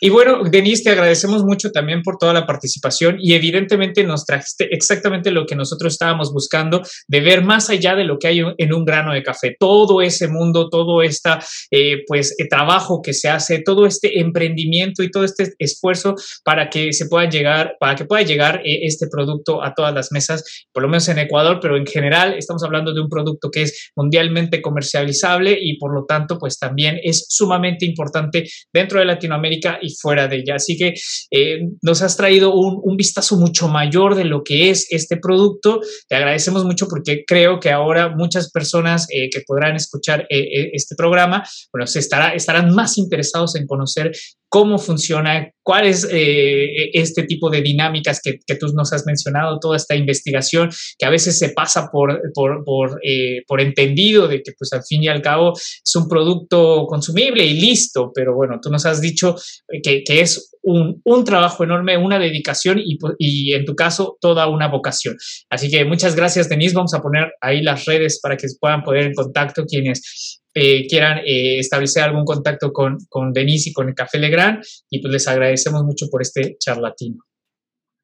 Y 0.00 0.10
bueno, 0.10 0.42
Denise, 0.44 0.84
te 0.84 0.90
agradecemos 0.90 1.44
mucho 1.44 1.70
también 1.70 2.02
por 2.02 2.18
toda 2.18 2.32
la 2.32 2.46
participación 2.46 3.16
y 3.20 3.34
evidentemente 3.34 4.04
nos 4.04 4.26
trajiste 4.26 4.68
exactamente 4.74 5.30
lo 5.30 5.46
que 5.46 5.54
nosotros 5.54 5.94
estábamos 5.94 6.32
buscando, 6.32 6.82
de 7.08 7.20
ver 7.20 7.44
más 7.44 7.70
allá 7.70 7.94
de 7.94 8.04
lo 8.04 8.18
que 8.18 8.28
hay 8.28 8.42
en 8.58 8.74
un 8.74 8.84
grano 8.84 9.12
de 9.12 9.22
café, 9.22 9.56
todo 9.58 10.02
ese 10.02 10.28
mundo, 10.28 10.68
todo 10.68 11.02
este 11.02 11.30
eh, 11.70 12.04
pues 12.06 12.34
eh, 12.38 12.46
trabajo 12.48 13.00
que 13.02 13.12
se 13.12 13.28
hace, 13.28 13.62
todo 13.62 13.86
este 13.86 14.20
emprendimiento 14.20 15.02
y 15.02 15.10
todo 15.10 15.24
este 15.24 15.54
esfuerzo 15.58 16.14
para 16.44 16.68
que 16.68 16.92
se 16.92 17.06
pueda 17.06 17.28
llegar, 17.28 17.76
para 17.80 17.94
que 17.94 18.04
pueda 18.04 18.22
llegar 18.22 18.60
eh, 18.64 18.80
este 18.82 19.06
producto 19.08 19.62
a 19.62 19.74
todas 19.74 19.94
las 19.94 20.12
mesas, 20.12 20.66
por 20.72 20.82
lo 20.82 20.88
menos 20.88 21.08
en 21.08 21.18
Ecuador, 21.18 21.58
pero 21.60 21.76
en 21.76 21.86
general 21.86 22.34
estamos 22.34 22.62
hablando 22.64 22.92
de 22.92 23.00
un 23.00 23.08
producto 23.08 23.50
que 23.50 23.62
es 23.62 23.90
mundialmente 23.96 24.60
comercializable 24.86 25.58
y 25.60 25.78
por 25.78 25.94
lo 25.94 26.04
tanto 26.04 26.38
pues 26.38 26.58
también 26.58 26.98
es 27.02 27.26
sumamente 27.28 27.84
importante 27.84 28.48
dentro 28.72 28.98
de 28.98 29.06
Latinoamérica 29.06 29.78
y 29.82 29.94
fuera 29.94 30.28
de 30.28 30.36
ella. 30.36 30.56
Así 30.56 30.76
que 30.76 30.94
eh, 31.30 31.60
nos 31.82 32.02
has 32.02 32.16
traído 32.16 32.54
un, 32.54 32.96
vistazo 32.96 33.36
mucho 33.36 33.68
mayor 33.68 34.14
de 34.14 34.24
lo 34.24 34.42
que 34.42 34.70
es 34.70 34.86
este 34.90 35.18
producto. 35.18 35.80
Te 36.08 36.16
agradecemos 36.16 36.64
mucho 36.64 36.88
porque 36.88 37.24
creo 37.26 37.60
que 37.60 37.70
ahora 37.70 38.08
muchas 38.08 38.50
personas 38.50 39.06
eh, 39.10 39.28
que 39.30 39.42
podrán 39.46 39.76
escuchar 39.76 40.26
eh, 40.30 40.70
este 40.72 40.94
programa, 40.96 41.44
bueno, 41.72 41.84
estarán 41.84 42.74
más 42.74 42.96
interesados 42.96 43.54
en 43.56 43.66
conocer 43.66 44.12
cómo 44.48 44.78
funciona, 44.78 45.50
cuál 45.62 45.86
es 45.86 46.06
este 46.10 47.24
tipo 47.24 47.50
de 47.50 47.60
dinámicas 47.60 48.20
que, 48.22 48.38
tú 48.56 48.68
nos 48.74 48.92
has 48.92 49.04
mencionado, 49.04 49.58
toda 49.58 49.76
esta 49.76 49.96
investigación 49.96 50.70
que 50.98 51.06
a 51.06 51.10
veces 51.10 51.38
se 51.38 51.50
pasa 51.50 51.88
por, 51.90 52.20
por, 52.32 52.64
por, 52.64 53.60
entendido 53.60 54.28
de 54.28 54.42
que 54.42 54.52
pues 54.56 54.72
al 54.72 54.82
fin 54.84 55.02
y 55.02 55.08
al 55.08 55.22
cabo 55.22 55.52
es 55.54 55.96
un 55.96 56.08
producto 56.08 56.86
consumible 56.86 57.44
y 57.44 57.54
listo, 57.54 58.12
pero 58.14 58.34
bueno, 58.34 58.58
tú 58.62 58.70
nos 58.70 58.86
has 58.86 59.00
dicho 59.00 59.34
que, 59.82 60.04
que 60.04 60.20
es 60.20 60.52
un, 60.62 61.00
un, 61.04 61.24
trabajo 61.24 61.64
enorme, 61.64 61.96
una 61.96 62.18
dedicación 62.18 62.78
y, 62.78 62.98
y, 63.18 63.54
en 63.54 63.64
tu 63.64 63.74
caso 63.74 64.16
toda 64.20 64.48
una 64.48 64.68
vocación. 64.68 65.16
Así 65.50 65.68
que 65.70 65.84
muchas 65.84 66.14
gracias 66.14 66.48
Denise, 66.48 66.74
vamos 66.74 66.94
a 66.94 67.00
poner 67.00 67.32
ahí 67.40 67.62
las 67.62 67.84
redes 67.84 68.20
para 68.22 68.36
que 68.36 68.46
puedan 68.60 68.82
poner 68.82 69.06
en 69.06 69.14
contacto 69.14 69.64
quienes 69.64 70.40
eh, 70.58 70.86
quieran 70.86 71.18
eh, 71.18 71.58
establecer 71.58 72.02
algún 72.02 72.24
contacto 72.24 72.72
con, 72.72 72.96
con 73.10 73.34
Denise 73.34 73.68
y 73.68 73.72
con 73.74 73.88
el 73.88 73.94
Café 73.94 74.18
Legrand 74.18 74.64
y 74.88 75.02
pues 75.02 75.12
les 75.12 75.28
agradecemos 75.28 75.84
mucho 75.84 76.06
por 76.10 76.22
este 76.22 76.56
charlatino. 76.58 77.18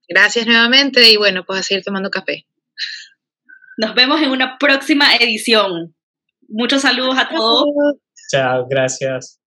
Gracias 0.06 0.46
nuevamente 0.46 1.10
y 1.10 1.16
bueno, 1.16 1.44
pues 1.46 1.60
a 1.60 1.62
seguir 1.62 1.82
tomando 1.82 2.10
café. 2.10 2.44
Nos 3.78 3.94
vemos 3.94 4.20
en 4.20 4.32
una 4.32 4.58
próxima 4.58 5.16
edición. 5.16 5.94
Muchos 6.46 6.82
saludos 6.82 7.16
a 7.16 7.30
todos. 7.30 7.64
Chao, 8.30 8.66
gracias. 8.68 9.41